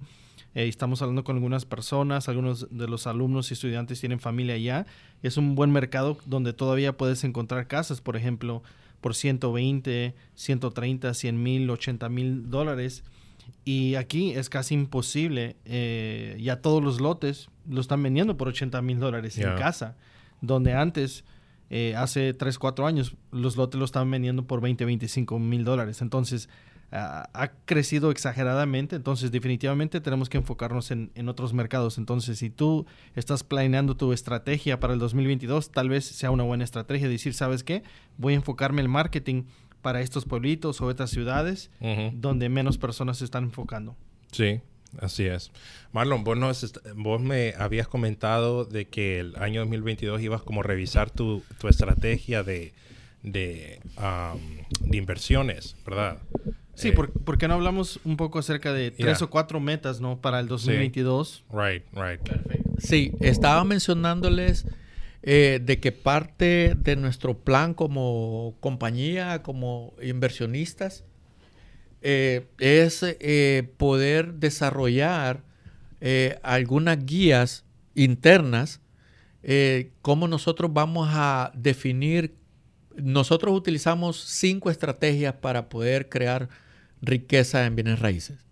[0.55, 4.85] Eh, estamos hablando con algunas personas, algunos de los alumnos y estudiantes tienen familia allá.
[5.21, 8.61] Es un buen mercado donde todavía puedes encontrar casas, por ejemplo,
[9.01, 13.03] por 120, 130, 100 mil, 80 mil dólares.
[13.65, 15.55] Y aquí es casi imposible.
[15.65, 19.97] Eh, ya todos los lotes lo están vendiendo por 80 mil dólares en casa,
[20.41, 21.25] donde antes,
[21.69, 26.01] eh, hace 3, 4 años, los lotes lo estaban vendiendo por 20, 25 mil dólares.
[26.01, 26.47] Entonces,
[26.95, 31.97] ha crecido exageradamente, entonces definitivamente tenemos que enfocarnos en, en, otros mercados.
[31.97, 36.63] Entonces, si tú estás planeando tu estrategia para el 2022, tal vez sea una buena
[36.63, 37.81] estrategia decir, ¿sabes qué?
[38.17, 39.43] Voy a enfocarme en marketing
[39.81, 41.71] para estos pueblitos o estas ciudades
[42.13, 43.95] donde menos personas se están enfocando.
[44.31, 44.61] Sí,
[44.99, 45.51] así es.
[45.91, 51.09] Marlon, vos, vos me habías comentado de que el año 2022 ibas como a revisar
[51.09, 52.73] tu, tu estrategia de,
[53.23, 53.79] de,
[54.79, 56.19] de inversiones, ¿verdad?
[56.75, 60.19] Sí, eh, ¿por, qué no hablamos un poco acerca de tres o cuatro metas, ¿no?
[60.19, 61.43] Para el 2022.
[61.51, 62.19] Right, right.
[62.21, 62.69] Perfecto.
[62.79, 64.65] Sí, estaba mencionándoles
[65.21, 71.03] eh, de que parte de nuestro plan como compañía, como inversionistas,
[72.01, 73.05] eh, es
[73.77, 75.43] poder desarrollar
[76.41, 77.63] algunas guías
[77.95, 78.81] internas,
[80.01, 82.35] cómo nosotros vamos a definir
[82.95, 86.49] nosotros utilizamos cinco estrategias para poder crear
[87.03, 88.45] riqueza en bienes raíces.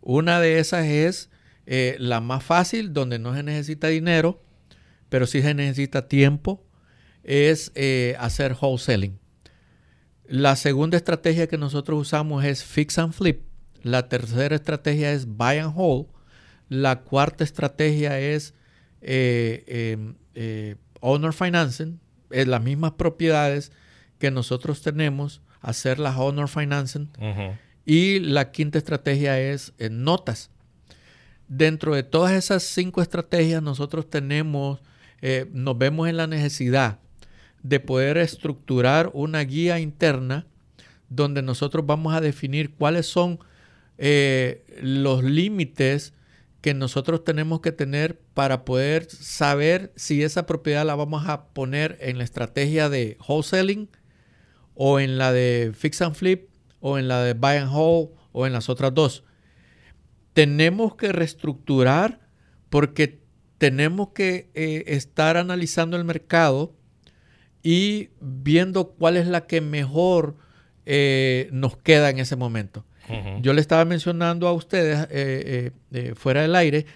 [0.00, 1.30] Una de esas es
[1.66, 4.42] eh, la más fácil, donde no se necesita dinero,
[5.08, 6.64] pero sí se necesita tiempo,
[7.22, 9.18] es eh, hacer wholesaling.
[10.26, 13.42] La segunda estrategia que nosotros usamos es fix and flip.
[13.82, 16.06] La tercera estrategia es buy and hold.
[16.68, 18.54] La cuarta estrategia es
[19.00, 21.98] eh, em, owner financing,
[22.30, 23.72] es las mismas propiedades
[24.18, 27.10] que nosotros tenemos, hacer las owner financing.
[27.92, 30.50] Y la quinta estrategia es en notas.
[31.48, 34.78] Dentro de todas esas cinco estrategias, nosotros tenemos,
[35.22, 37.00] eh, nos vemos en la necesidad
[37.64, 40.46] de poder estructurar una guía interna
[41.08, 43.40] donde nosotros vamos a definir cuáles son
[43.98, 46.12] eh, los límites
[46.60, 51.98] que nosotros tenemos que tener para poder saber si esa propiedad la vamos a poner
[52.00, 53.88] en la estrategia de wholesaling
[54.76, 56.49] o en la de fix and flip
[56.80, 59.24] o en la de buy and hold o en las otras dos.
[60.32, 62.20] Tenemos que reestructurar
[62.68, 63.20] porque
[63.58, 66.74] tenemos que eh, estar analizando el mercado
[67.62, 70.36] y viendo cuál es la que mejor
[70.86, 72.86] eh, nos queda en ese momento.
[73.42, 75.72] Yo le estaba mencionando a ustedes eh,
[76.14, 76.86] fuera del aire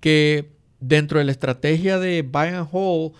[0.00, 0.50] que
[0.80, 3.12] dentro de la estrategia de buy and hold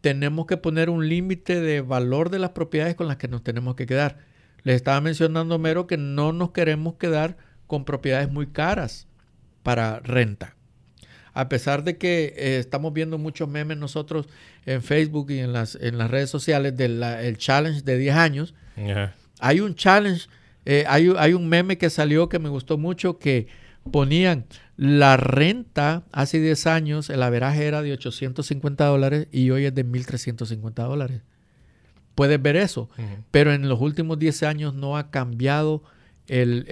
[0.00, 3.74] tenemos que poner un límite de valor de las propiedades con las que nos tenemos
[3.74, 4.29] que quedar.
[4.62, 9.06] Les estaba mencionando, Mero, que no nos queremos quedar con propiedades muy caras
[9.62, 10.56] para renta.
[11.32, 14.26] A pesar de que eh, estamos viendo muchos memes nosotros
[14.66, 18.54] en Facebook y en las, en las redes sociales del challenge de 10 años,
[19.38, 20.28] hay un challenge,
[20.64, 23.46] eh, hay, hay un meme que salió que me gustó mucho que
[23.90, 24.44] ponían
[24.76, 29.86] la renta hace 10 años, el averaje era de 850 dólares y hoy es de
[29.86, 31.22] 1.350 dólares
[32.20, 32.90] puedes ver eso.
[33.30, 35.82] Pero en los últimos 10 años no ha cambiado
[36.26, 36.66] el,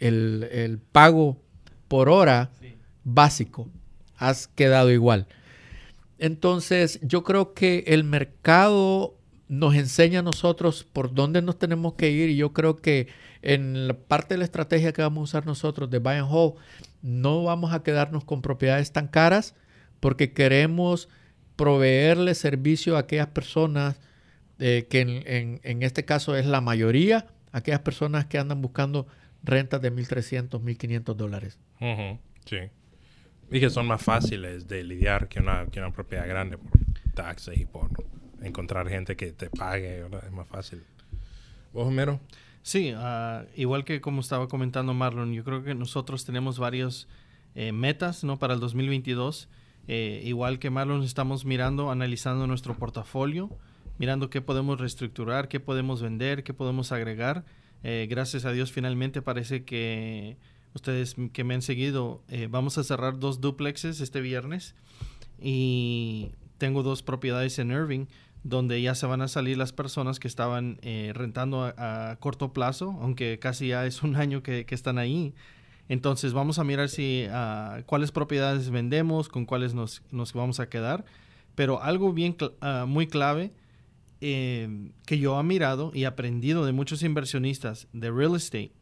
[0.00, 1.40] el, pago
[1.86, 2.50] por hora
[3.04, 3.68] básico.
[4.16, 5.28] Has quedado igual.
[6.18, 12.10] Entonces, yo creo que el mercado nos enseña a nosotros por dónde nos tenemos que
[12.10, 13.06] ir y yo creo que
[13.42, 16.54] en la parte de la estrategia que vamos a usar nosotros de buy and hold,
[17.00, 19.54] no vamos a quedarnos con propiedades tan caras
[20.00, 21.08] porque queremos
[21.56, 24.00] proveerle servicio a aquellas personas
[24.58, 29.06] eh, que en, este caso es la mayoría, aquellas personas que andan buscando
[29.42, 31.58] rentas de 1.300, 1.500 dólares.
[32.46, 32.58] Sí.
[33.50, 36.70] Y que son más fáciles de lidiar que una, que una propiedad grande por
[37.14, 37.90] taxes y por
[38.42, 40.82] encontrar gente que te pague, Es más fácil.
[41.72, 42.20] ¿Vos, Homero?
[42.62, 47.08] Sí, ah, igual que como estaba comentando Marlon, yo creo que nosotros tenemos varias
[47.54, 48.38] eh, metas ¿no?
[48.38, 49.48] para el 2022
[49.86, 53.50] eh, igual que Marlon, estamos mirando, analizando nuestro portafolio,
[53.98, 57.44] mirando qué podemos reestructurar, qué podemos vender, qué podemos agregar.
[57.82, 60.38] Eh, gracias a Dios, finalmente parece que
[60.74, 64.74] ustedes que me han seguido, eh, vamos a cerrar dos duplexes este viernes
[65.38, 68.06] y tengo dos propiedades en Irving
[68.42, 70.78] donde ya se van a salir las personas que estaban
[71.14, 75.34] rentando a, corto plazo, aunque casi ya es un año que, que están ahí.
[75.88, 80.02] Entonces vamos a mirar si uh, cuáles propiedades vendemos, con cuáles nos,
[80.34, 81.04] vamos a quedar.
[81.54, 83.52] Pero algo bien uh, muy clave
[84.20, 88.72] eh, que yo he mirado y aprendido de muchos inversionistas de real estate,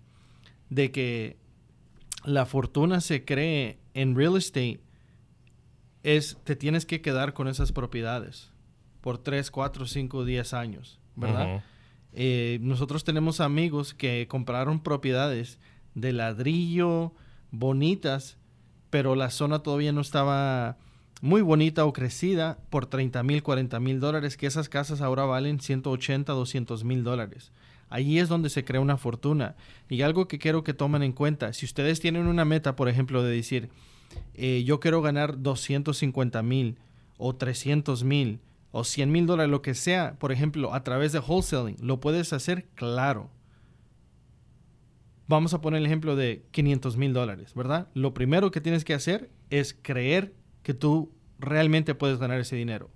[0.70, 1.36] de que
[2.24, 4.80] la fortuna se cree en real estate,
[6.02, 8.52] es te tienes que quedar con esas propiedades
[9.00, 11.62] por 3, 4, 5, 10 años, ¿verdad?
[12.12, 15.58] Eh, nosotros tenemos amigos que compraron propiedades
[15.94, 17.12] de ladrillo,
[17.50, 18.38] bonitas,
[18.90, 20.76] pero la zona todavía no estaba
[21.22, 25.60] muy bonita o crecida por 30 mil, 40 mil dólares, que esas casas ahora valen
[25.60, 27.52] 180, 200 mil dólares.
[27.88, 29.54] Ahí es donde se crea una fortuna.
[29.88, 33.22] Y algo que quiero que tomen en cuenta, si ustedes tienen una meta, por ejemplo,
[33.22, 33.68] de decir,
[34.34, 36.78] eh, yo quiero ganar 250 mil
[37.18, 38.40] o 300 mil
[38.72, 42.32] o 100 mil dólares, lo que sea, por ejemplo, a través de wholesaling, ¿lo puedes
[42.32, 42.66] hacer?
[42.74, 43.30] Claro.
[45.32, 47.88] Vamos a poner el ejemplo de 500 mil dólares, ¿verdad?
[47.94, 52.90] Lo primero que tienes que hacer es creer que tú realmente puedes ganar ese dinero.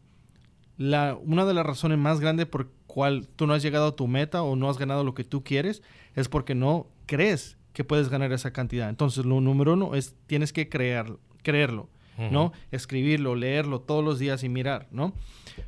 [0.76, 4.06] La, una de las razones más grandes por cual tú no has llegado a tu
[4.06, 5.82] meta o no has ganado lo que tú quieres
[6.14, 8.90] es porque no crees que puedes ganar esa cantidad.
[8.90, 11.88] Entonces, lo número uno es tienes que creer, creerlo,
[12.30, 12.52] ¿no?
[12.70, 15.14] Escribirlo, leerlo todos los días y mirar, ¿no?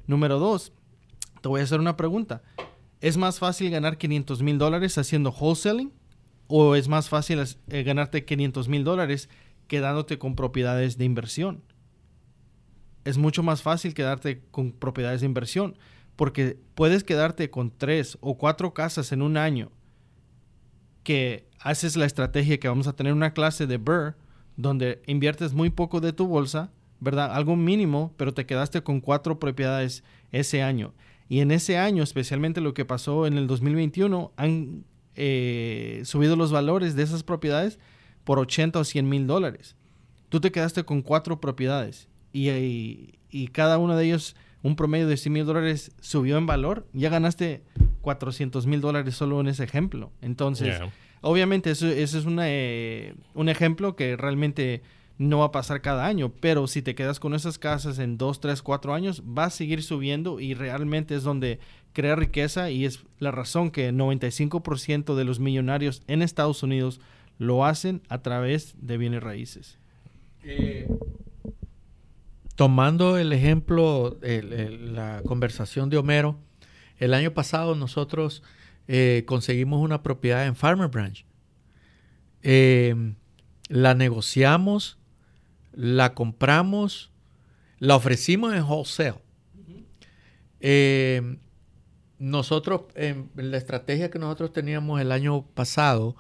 [0.06, 0.74] Número dos,
[1.40, 2.42] te voy a hacer una pregunta.
[3.00, 5.92] ¿Es más fácil ganar 500 mil dólares haciendo wholesaling
[6.48, 9.28] o es más fácil eh, ganarte 500 mil dólares
[9.68, 11.62] quedándote con propiedades de inversión?
[13.04, 15.78] Es mucho más fácil quedarte con propiedades de inversión
[16.16, 19.70] porque puedes quedarte con tres o cuatro casas en un año
[21.04, 24.16] que haces la estrategia que vamos a tener una clase de Burr
[24.56, 27.32] donde inviertes muy poco de tu bolsa ¿verdad?
[27.32, 30.94] Algo mínimo, pero te quedaste con cuatro propiedades ese año.
[31.28, 34.84] Y en ese año, especialmente lo que pasó en el 2021, han
[35.20, 37.80] eh, subido los valores de esas propiedades
[38.22, 39.74] por 80 o 100 mil dólares.
[40.28, 45.16] Tú te quedaste con cuatro propiedades y, y, cada uno de ellos, un promedio de
[45.16, 46.86] 100 mil dólares subió en valor.
[46.92, 47.64] Ya ganaste
[48.02, 50.12] 400 mil dólares solo en ese ejemplo.
[50.22, 50.80] Entonces,
[51.20, 54.82] obviamente eso, eso es una, eh, un ejemplo que realmente
[55.18, 58.40] no va a pasar cada año, pero si te quedas con esas casas en 2,
[58.40, 61.58] 3, 4 años, va a seguir subiendo y realmente es donde
[61.92, 67.00] crea riqueza y es la razón que el 95% de los millonarios en Estados Unidos
[67.38, 69.78] lo hacen a través de bienes raíces.
[70.44, 70.88] Eh,
[72.54, 76.38] tomando el ejemplo, la conversación de Homero,
[76.98, 78.42] el año pasado nosotros
[78.86, 81.24] eh, conseguimos una propiedad en Farmer Branch.
[82.42, 83.14] Eh,
[83.68, 84.97] la negociamos
[85.78, 87.12] la compramos,
[87.78, 89.22] la ofrecimos en wholesale.
[90.58, 91.38] Eh,
[92.18, 92.86] nosotros,
[93.36, 96.16] la estrategia que nosotros teníamos el año pasado,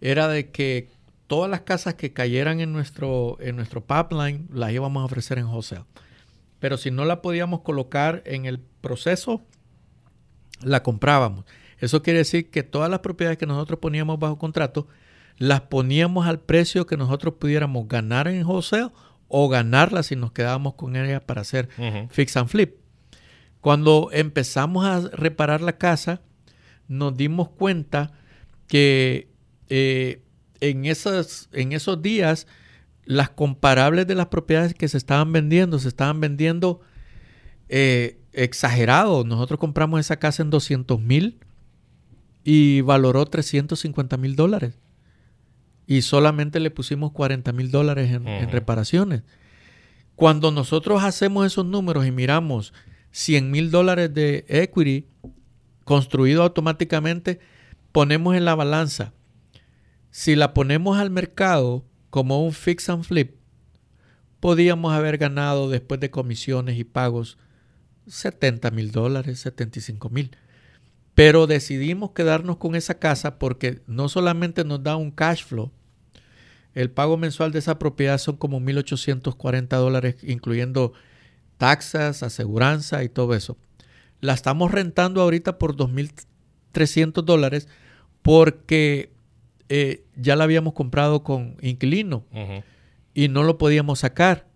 [0.00, 0.88] era de que
[1.26, 5.48] todas las casas que cayeran en nuestro, en nuestro pipeline las íbamos a ofrecer en
[5.48, 5.84] wholesale.
[6.58, 9.42] Pero si no la podíamos colocar en el proceso,
[10.62, 11.44] la comprábamos.
[11.78, 14.88] Eso quiere decir que todas las propiedades que nosotros poníamos bajo contrato,
[15.38, 18.90] las poníamos al precio que nosotros pudiéramos ganar en wholesale
[19.28, 21.68] o ganarlas si nos quedábamos con ellas para hacer
[22.10, 22.76] fix and flip.
[23.60, 26.20] Cuando empezamos a reparar la casa,
[26.86, 28.12] nos dimos cuenta
[28.68, 29.28] que
[29.68, 30.22] eh,
[30.60, 32.46] en, esos, en esos días
[33.06, 36.80] las comparables de las propiedades que se estaban vendiendo, se estaban vendiendo
[37.68, 39.26] eh, exagerados.
[39.26, 41.38] Nosotros compramos esa casa en 200 mil
[42.44, 44.74] y valoró 350 mil dólares
[45.86, 49.22] y solamente le pusimos 40 mil dólares en, reparaciones.
[50.16, 52.72] Cuando nosotros hacemos esos números y miramos
[53.10, 55.08] 100 mil dólares de equity
[55.84, 57.40] construido automáticamente,
[57.92, 59.12] ponemos en la balanza.
[60.10, 63.36] Si la ponemos al mercado como un fix and flip,
[64.40, 67.38] podíamos haber ganado después de comisiones y pagos
[68.06, 70.36] 70 mil dólares, 75 mil.
[71.14, 75.70] Pero decidimos quedarnos con esa casa porque no solamente nos da un cash flow,
[76.74, 80.92] el pago mensual de esa propiedad son como 1.840 dólares, incluyendo
[81.56, 83.56] taxas, aseguranza y todo eso.
[84.20, 87.68] La estamos rentando ahorita por 2.300 dólares
[88.22, 89.12] porque
[89.68, 92.24] eh, ya la habíamos comprado con inquilino
[93.14, 94.46] y no lo podíamos sacar.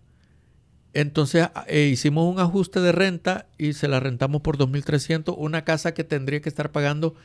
[0.93, 5.93] Entonces eh, hicimos un ajuste de renta y se la rentamos por 2.300, una casa
[5.93, 7.15] que tendría que estar pagando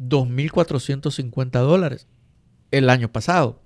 [0.00, 2.08] 2.450 dólares
[2.70, 3.62] el año pasado.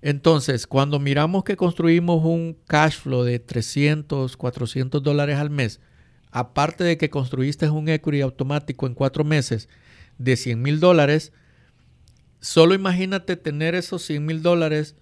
[0.00, 5.80] Entonces, cuando miramos que construimos un cash flow de 300, 400 dólares al mes,
[6.32, 9.68] aparte de que construiste un equity automático en cuatro meses
[10.18, 11.32] de 100 mil dólares,
[12.40, 14.96] solo imagínate tener esos 100 mil dólares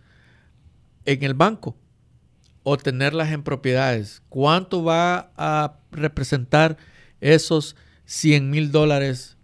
[1.07, 1.77] en el banco
[2.63, 4.23] o tenerlas en propiedades.
[4.29, 6.77] ¿Cuánto va a representar
[7.21, 9.37] esos 100 mil dólares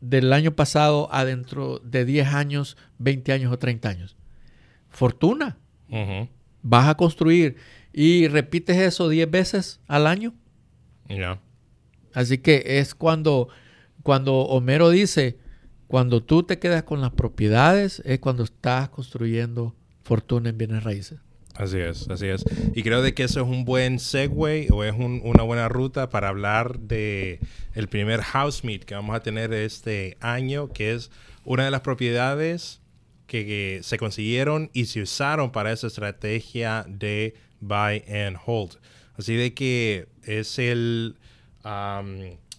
[0.00, 4.16] del año pasado adentro de 10 años, 20 años o 30 años?
[4.88, 5.58] Fortuna.
[6.62, 7.56] Vas a construir
[7.92, 10.34] y repites eso 10 veces al año.
[11.08, 11.40] Ya.
[12.14, 13.48] Así que es cuando,
[14.02, 15.38] cuando Homero dice,
[15.86, 21.20] cuando tú te quedas con las propiedades, es cuando estás construyendo fortuna en bienes raíces.
[21.58, 22.44] Así es, así es.
[22.72, 26.28] Y creo de que eso es un buen segue o es una buena ruta para
[26.28, 27.40] hablar de
[27.74, 31.10] el primer house meet que vamos a tener este año, que es
[31.44, 32.80] una de las propiedades
[33.26, 38.76] que, se consiguieron y se usaron para esa estrategia de buy and hold.
[39.16, 41.16] Así de que es el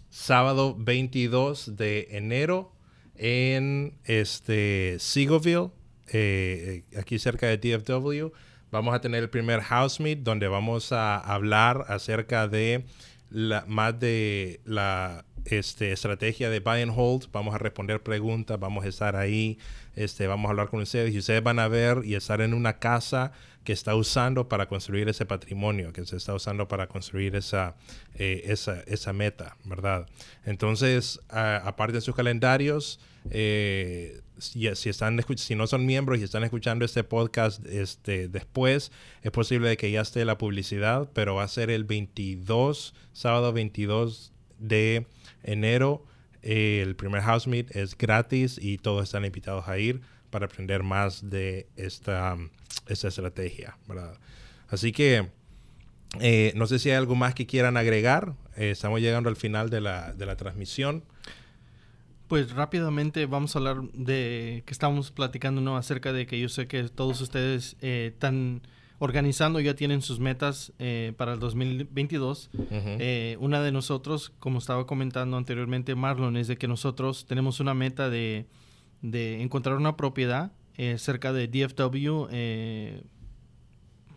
[0.09, 2.73] sábado 22 de enero
[3.15, 5.71] en este Seagoville,
[6.11, 8.33] eh, aquí cerca de DFW
[8.71, 12.85] vamos a tener el primer house meet donde vamos a hablar acerca de
[13.29, 17.31] la, más de la este, estrategia de buy and hold.
[17.31, 19.57] Vamos a responder preguntas, vamos a estar ahí,
[19.95, 22.79] este, vamos a hablar con ustedes y ustedes van a ver y estar en una
[22.79, 23.31] casa
[23.63, 27.75] que está usando para construir ese patrimonio, que se está usando para construir esa,
[28.15, 30.07] eh, esa, meta, ¿verdad?
[30.45, 32.99] Entonces, aparte de sus calendarios,
[33.29, 39.31] eh, si, están, si no son miembros y están escuchando este podcast este, después, es
[39.31, 45.05] posible que ya esté la publicidad, pero va a ser el 22, sábado 22 de
[45.43, 46.05] enero.
[46.41, 51.29] el primer house meet es gratis y todos están invitados a ir para aprender más
[51.29, 52.37] de esta,
[52.87, 54.17] esta estrategia, ¿verdad?
[54.69, 55.29] Así que
[56.19, 58.33] eh, no sé si hay algo más que quieran agregar.
[58.55, 61.03] Eh, estamos llegando al final de la, de la transmisión.
[62.29, 65.77] Pues rápidamente vamos a hablar de que estamos platicando ¿no?
[65.77, 68.61] acerca de que yo sé que todos ustedes eh, están
[68.99, 72.51] organizando, ya tienen sus metas eh, para el 2022.
[72.69, 77.73] Eh, una de nosotros, como estaba comentando anteriormente Marlon, es de que nosotros tenemos una
[77.73, 78.45] meta de,
[79.01, 80.51] de encontrar una propiedad
[80.97, 82.27] cerca de DFW.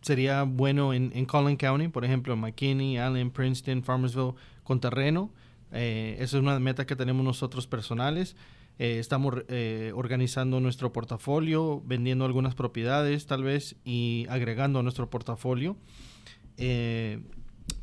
[0.03, 4.35] sería bueno en, en Collin County, por ejemplo, McKinney, Allen, Princeton, Farmersville,
[4.65, 5.33] con terreno
[5.73, 8.37] eh, esa es una meta que tenemos nosotros personales.
[8.79, 15.09] Eh, estamos eh, organizando nuestro portafolio, vendiendo algunas propiedades tal vez y agregando a nuestro
[15.11, 15.77] portafolio.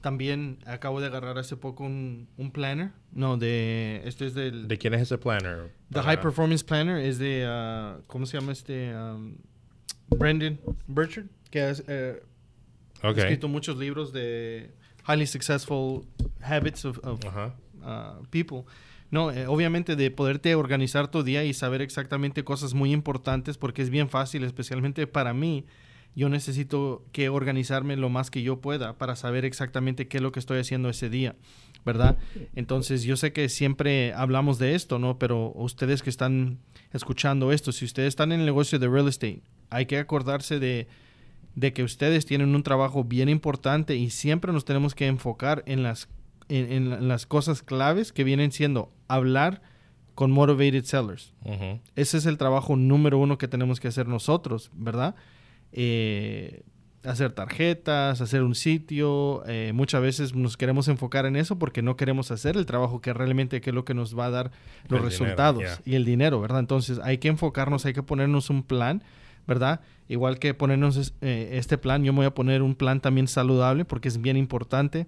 [0.02, 2.92] también acabo de agarrar hace poco un, planner.
[3.12, 4.02] No, de.
[4.06, 4.68] Este es del.
[4.68, 5.74] ¿De quién es ese planner?
[5.92, 7.46] The High Performance Planner es de.
[7.48, 8.96] Uh, ¿Cómo se llama este?
[8.96, 9.38] Um,
[10.10, 11.72] Brendan Burchard, que ha
[13.12, 14.72] escrito muchos libros de
[15.08, 16.06] Highly Successful
[16.42, 17.00] Habits of,
[18.30, 18.64] people.
[19.12, 23.82] No, eh, obviamente de poderte organizar tu día y saber exactamente cosas muy importantes porque
[23.82, 25.66] es bien fácil, especialmente para mí.
[26.16, 30.32] Yo necesito que organizarme lo más que yo pueda para saber exactamente qué es lo
[30.32, 31.36] que estoy haciendo ese día,
[31.86, 32.18] ¿verdad?
[32.56, 35.18] Entonces yo sé que siempre hablamos de esto, ¿no?
[35.18, 36.60] Pero ustedes que están
[36.94, 40.88] escuchando esto, si ustedes están en el negocio de real estate, hay que acordarse de,
[41.56, 45.84] de que ustedes tienen un trabajo bien importante y siempre nos tenemos que enfocar en
[45.84, 46.10] las
[46.50, 49.62] en, las cosas claves que vienen siendo hablar
[50.16, 51.34] con motivated sellers.
[51.96, 55.16] Ese es el trabajo número uno que tenemos que hacer nosotros, ¿verdad?
[55.72, 56.64] Eh,
[57.04, 59.44] hacer tarjetas, hacer un sitio.
[59.48, 63.14] Eh, muchas veces nos queremos enfocar en eso porque no queremos hacer el trabajo que
[63.14, 64.52] realmente que es lo que nos va a dar
[64.90, 66.60] los resultados y el dinero, ¿verdad?
[66.60, 69.04] Entonces hay que enfocarnos, hay que ponernos un plan,
[69.48, 69.82] ¿verdad?
[70.08, 73.86] Igual que ponernos eh, este plan, yo me voy a poner un plan también saludable
[73.86, 75.08] porque es bien importante.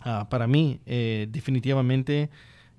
[0.00, 2.30] Ah, para mí, eh, definitivamente,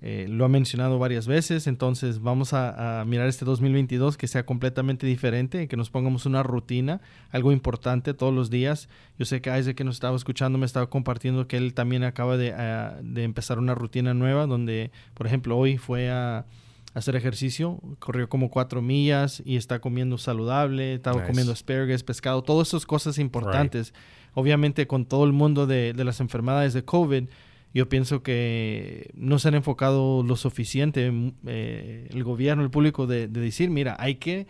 [0.04, 5.06] eh, lo ha mencionado varias veces, entonces vamos a, mirar este 2022 que sea completamente
[5.06, 8.90] diferente, que nos pongamos una rutina, algo importante todos los días.
[9.20, 12.36] Yo sé que Isaac que nos estaba escuchando me estaba compartiendo que él también acaba
[12.38, 16.46] de, ah, de empezar una rutina nueva donde, por ejemplo, hoy fue a
[16.94, 22.70] hacer ejercicio, corrió como cuatro millas y está comiendo saludable, estaba comiendo asparagus, pescado, todas
[22.70, 23.94] esas cosas importantes
[24.34, 27.26] obviamente con todo el mundo de, las enfermedades de COVID,
[27.74, 33.08] yo pienso que no se han enfocado lo suficiente mm, eh, el gobierno, el público,
[33.08, 34.48] de, decir, mira, hay que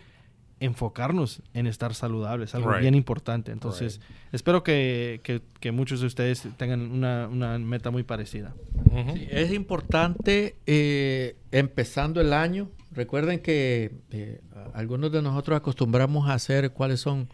[0.60, 3.50] enfocarnos en estar saludables, algo bien importante.
[3.50, 5.20] Entonces, espero que,
[5.72, 8.54] muchos de ustedes tengan una, meta muy parecida.
[9.30, 14.40] es importante, eh, empezando el año, recuerden que eh,
[14.72, 17.28] algunos de nosotros acostumbramos a hacer cuáles son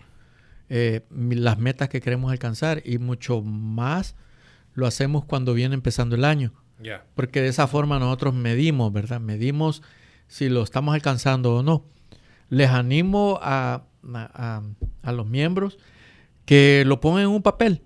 [0.71, 4.17] eh, las metas que queremos alcanzar y mucho más
[4.75, 6.53] lo hacemos cuando viene empezando el año.
[7.15, 9.21] Porque de esa forma nosotros medimos, ¿verdad?
[9.21, 9.83] Medimos
[10.29, 11.85] si lo estamos alcanzando o no.
[12.51, 15.79] Les animo a, a, los miembros
[16.45, 17.83] que lo pongan en un papel,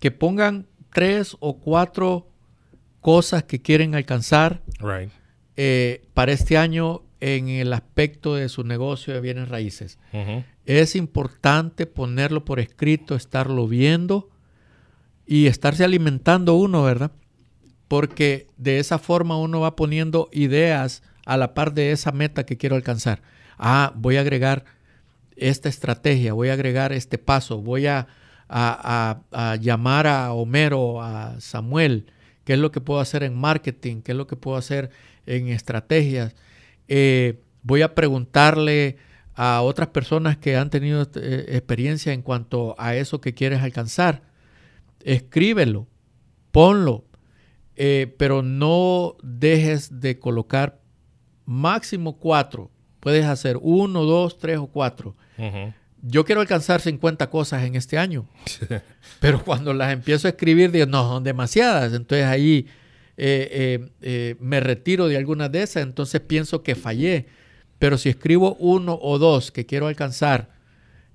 [0.00, 2.28] que pongan tres o cuatro
[3.00, 4.62] cosas que quieren alcanzar
[5.56, 9.98] eh, para este año en el aspecto de su negocio de bienes raíces.
[10.66, 14.30] Es importante ponerlo por escrito, estarlo viendo
[15.26, 17.12] y estarse alimentando uno, ¿verdad?
[17.88, 22.56] Porque de esa forma uno va poniendo ideas a la par de esa meta que
[22.56, 23.22] quiero alcanzar.
[23.58, 24.64] Ah, voy a agregar
[25.36, 28.06] esta estrategia, voy a agregar este paso, voy a,
[29.60, 32.06] llamar a Homero, a Samuel,
[32.44, 34.90] qué es lo que puedo hacer en marketing, qué es lo que puedo hacer
[35.26, 36.34] en estrategias.
[36.88, 38.96] Eh, voy a preguntarle
[39.34, 44.22] a otras personas que han tenido eh, experiencia en cuanto a eso que quieres alcanzar.
[45.02, 45.88] Escríbelo,
[46.52, 47.04] ponlo,
[47.76, 50.80] eh, pero no dejes de colocar
[51.44, 52.70] máximo cuatro.
[53.00, 55.16] Puedes hacer uno, dos, tres o cuatro.
[56.00, 58.28] Yo quiero alcanzar 50 cosas en este año,
[59.20, 61.92] pero cuando las empiezo a escribir, digo, no, son demasiadas.
[61.92, 62.66] Entonces ahí
[63.16, 67.26] eh, me retiro de algunas de esas, entonces pienso que fallé
[67.84, 70.48] pero si escribo uno o dos que quiero alcanzar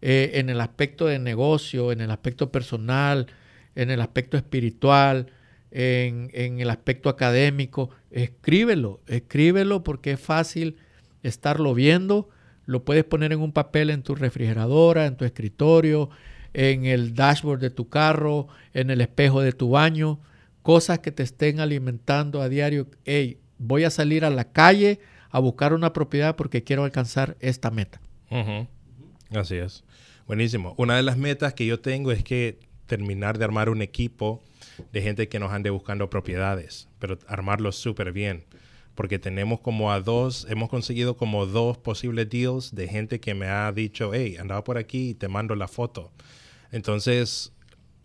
[0.04, 3.26] eh, en el aspecto de negocio, en el aspecto personal,
[3.74, 5.32] en el aspecto espiritual,
[5.72, 10.76] en, el aspecto académico, escríbelo, escríbelo porque es fácil
[11.24, 12.30] estarlo viendo.
[12.68, 16.12] Lo puedes poner en un papel en tu refrigeradora, en tu escritorio,
[16.54, 20.20] en el dashboard de tu carro, en el espejo de tu baño,
[20.62, 22.86] cosas que te estén alimentando a diario.
[23.06, 25.00] Hey, voy a salir a la calle
[25.30, 28.02] a buscar una propiedad porque quiero alcanzar esta meta.
[29.32, 29.84] Así es.
[30.28, 30.76] Buenísimo.
[30.78, 34.44] Una de las metas que yo tengo es que terminar de armar un equipo
[34.92, 38.44] de gente que nos ande buscando propiedades, pero armarlo súper bien.
[38.96, 43.48] Porque tenemos como a dos, hemos conseguido como dos posibles deals de gente que me
[43.48, 46.12] ha dicho, hey, andaba por aquí y te mando la foto.
[46.72, 47.54] Entonces,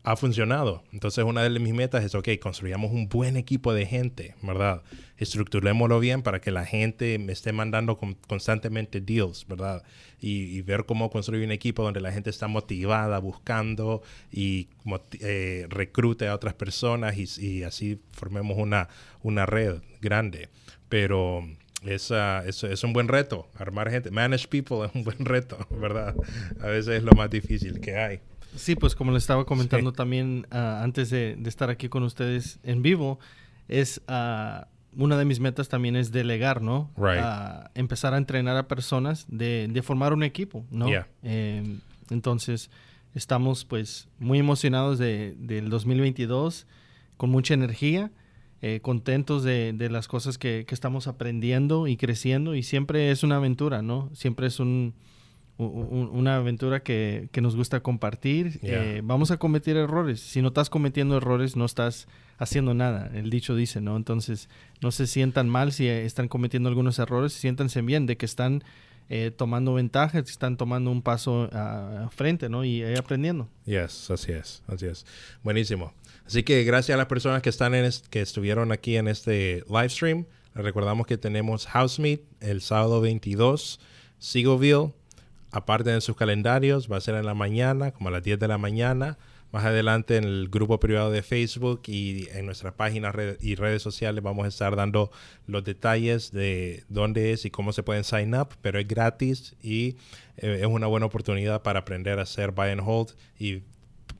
[0.05, 0.85] ha funcionado.
[0.93, 4.83] Entonces, una de mis metas es, ok, construyamos un buen equipo de gente, ¿verdad?
[5.17, 7.99] Estructurémoslo bien para que la gente me esté mandando
[8.29, 9.83] constantemente deals, ¿verdad?
[10.21, 14.69] Y, ver cómo construir un equipo donde la gente está motivada, buscando y
[15.21, 18.89] eh, recrute a otras personas y, así formemos una,
[19.23, 20.51] una red grande.
[20.91, 21.45] Pero
[21.83, 24.11] esa, es, es un buen reto, armar gente.
[24.11, 26.15] Manage people es un buen reto, ¿verdad?
[26.61, 28.21] A veces es lo más difícil que hay.
[28.57, 32.83] Sí, pues como le estaba comentando también ah, antes de, estar aquí con ustedes en
[32.83, 33.19] vivo,
[33.69, 34.65] es uh,
[34.97, 36.91] una de mis metas también es delegar, ¿no?
[36.97, 37.25] Right.
[37.75, 40.87] empezar a entrenar a personas de, de formar un equipo, ¿no?
[41.23, 41.81] Em,
[42.11, 42.71] entonces,
[43.15, 46.67] estamos pues muy emocionados de, del 2022,
[47.17, 48.13] con mucha energía,
[48.63, 53.23] eh, contentos de, de, las cosas que, que estamos aprendiendo y creciendo y siempre es
[53.23, 54.11] una aventura, ¿no?
[54.15, 54.95] Siempre es un
[55.57, 58.59] una aventura que, nos gusta compartir.
[58.63, 60.21] Eh, vamos a cometer errores.
[60.21, 63.11] Si no estás cometiendo errores, no estás haciendo nada.
[63.15, 63.97] El dicho dice, ¿no?
[63.97, 64.49] Entonces,
[64.81, 68.65] no se sientan mal si están cometiendo algunos errores, siéntanse bien de que están
[69.11, 72.65] eh, tomando ventajas, están tomando un paso a, frente, ¿no?
[72.65, 73.49] Y aprendiendo.
[73.67, 75.07] Yes, así es, así es.
[75.43, 75.93] Buenísimo.
[76.27, 79.91] Así que gracias a las personas que están en que estuvieron aquí en este live
[79.91, 80.27] stream.
[80.55, 83.79] recordamos que tenemos House Meet el sábado 22,
[84.19, 84.93] Seagoville
[85.55, 88.49] aparte de sus calendarios, va a ser en la mañana, como a las 10 de
[88.49, 89.19] la mañana.
[89.53, 94.25] Más adelante en el grupo privado de Facebook y en nuestras páginas y redes sociales
[94.25, 95.13] vamos a estar dando
[95.47, 99.97] los detalles de dónde es y cómo se pueden sign up, pero es gratis y
[100.39, 103.63] eh, es una buena oportunidad para aprender a hacer buy and hold y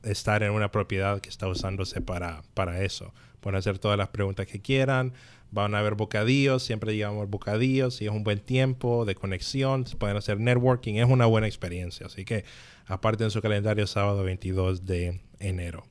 [0.03, 3.13] estar en una propiedad que está usándose para, para eso.
[3.41, 5.11] Pueden hacer todas las preguntas que quieran,
[5.55, 9.95] Van a haber bocadillos, siempre llevamos bocadillos y es un buen tiempo de conexión, se
[9.95, 12.07] pueden hacer networking, es una buena experiencia.
[12.07, 12.43] Así que
[12.87, 15.85] aparte en su calendario sábado 22 de enero.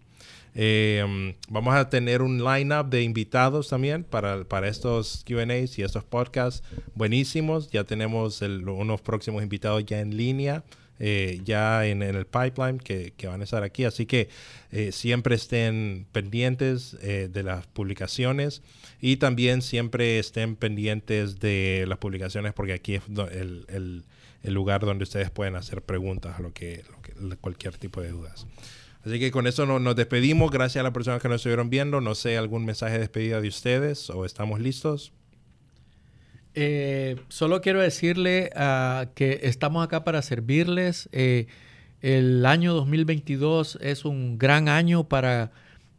[0.55, 6.05] Em, vamos a tener un lineup de invitados también para, para estos QAs y estos
[6.05, 6.63] podcasts
[6.95, 7.71] buenísimos.
[7.71, 10.63] Ya tenemos unos próximos invitados ya en línea.
[11.01, 13.85] Eh, ya en, el pipeline que, van a estar aquí.
[13.85, 14.29] Así que
[14.71, 18.63] eh, siempre estén pendientes eh, de las publicaciones
[19.01, 24.05] y también siempre estén pendientes de las publicaciones porque aquí es el,
[24.45, 26.85] lugar donde ustedes pueden hacer preguntas a lo que,
[27.41, 28.47] cualquier tipo de dudas.
[29.05, 30.51] Así que con eso nos despedimos.
[30.51, 32.01] Gracias a las personas que nos estuvieron viendo.
[32.01, 35.13] No sé, algún mensaje de despedida de ustedes o estamos listos.
[36.55, 41.09] Eh, solo quiero decirle uh, que estamos acá para servirles.
[41.13, 41.47] Eh,
[42.01, 45.51] el año 2022 es un gran año para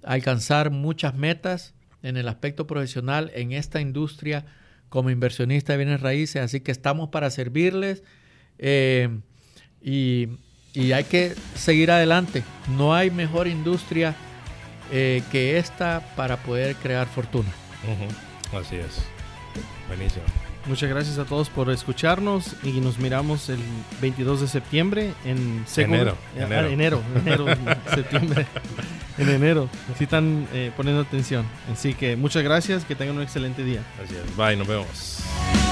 [0.04, 4.46] alcanzar muchas metas en el aspecto profesional en esta industria
[4.90, 6.42] como inversionista de bienes raíces.
[6.42, 8.04] Así que estamos para servirles
[8.58, 9.10] eh,
[9.82, 10.30] y,
[10.94, 12.44] hay que seguir adelante.
[12.78, 14.14] No hay mejor industria
[14.92, 17.50] que esta para poder crear fortuna.
[18.54, 19.06] Así es.
[19.88, 20.45] Buenísimo.
[20.68, 23.60] Muchas gracias a todos por escucharnos y nos miramos el
[24.02, 27.46] 22 de septiembre en enero, ah, enero, enero, enero
[27.94, 28.48] septiembre,
[29.18, 29.70] en enero.
[29.98, 31.46] Si están eh, poniendo atención.
[31.72, 33.84] Así que muchas gracias, que tengan un excelente día.
[33.98, 34.36] Gracias.
[34.36, 35.65] Bye, nos vemos.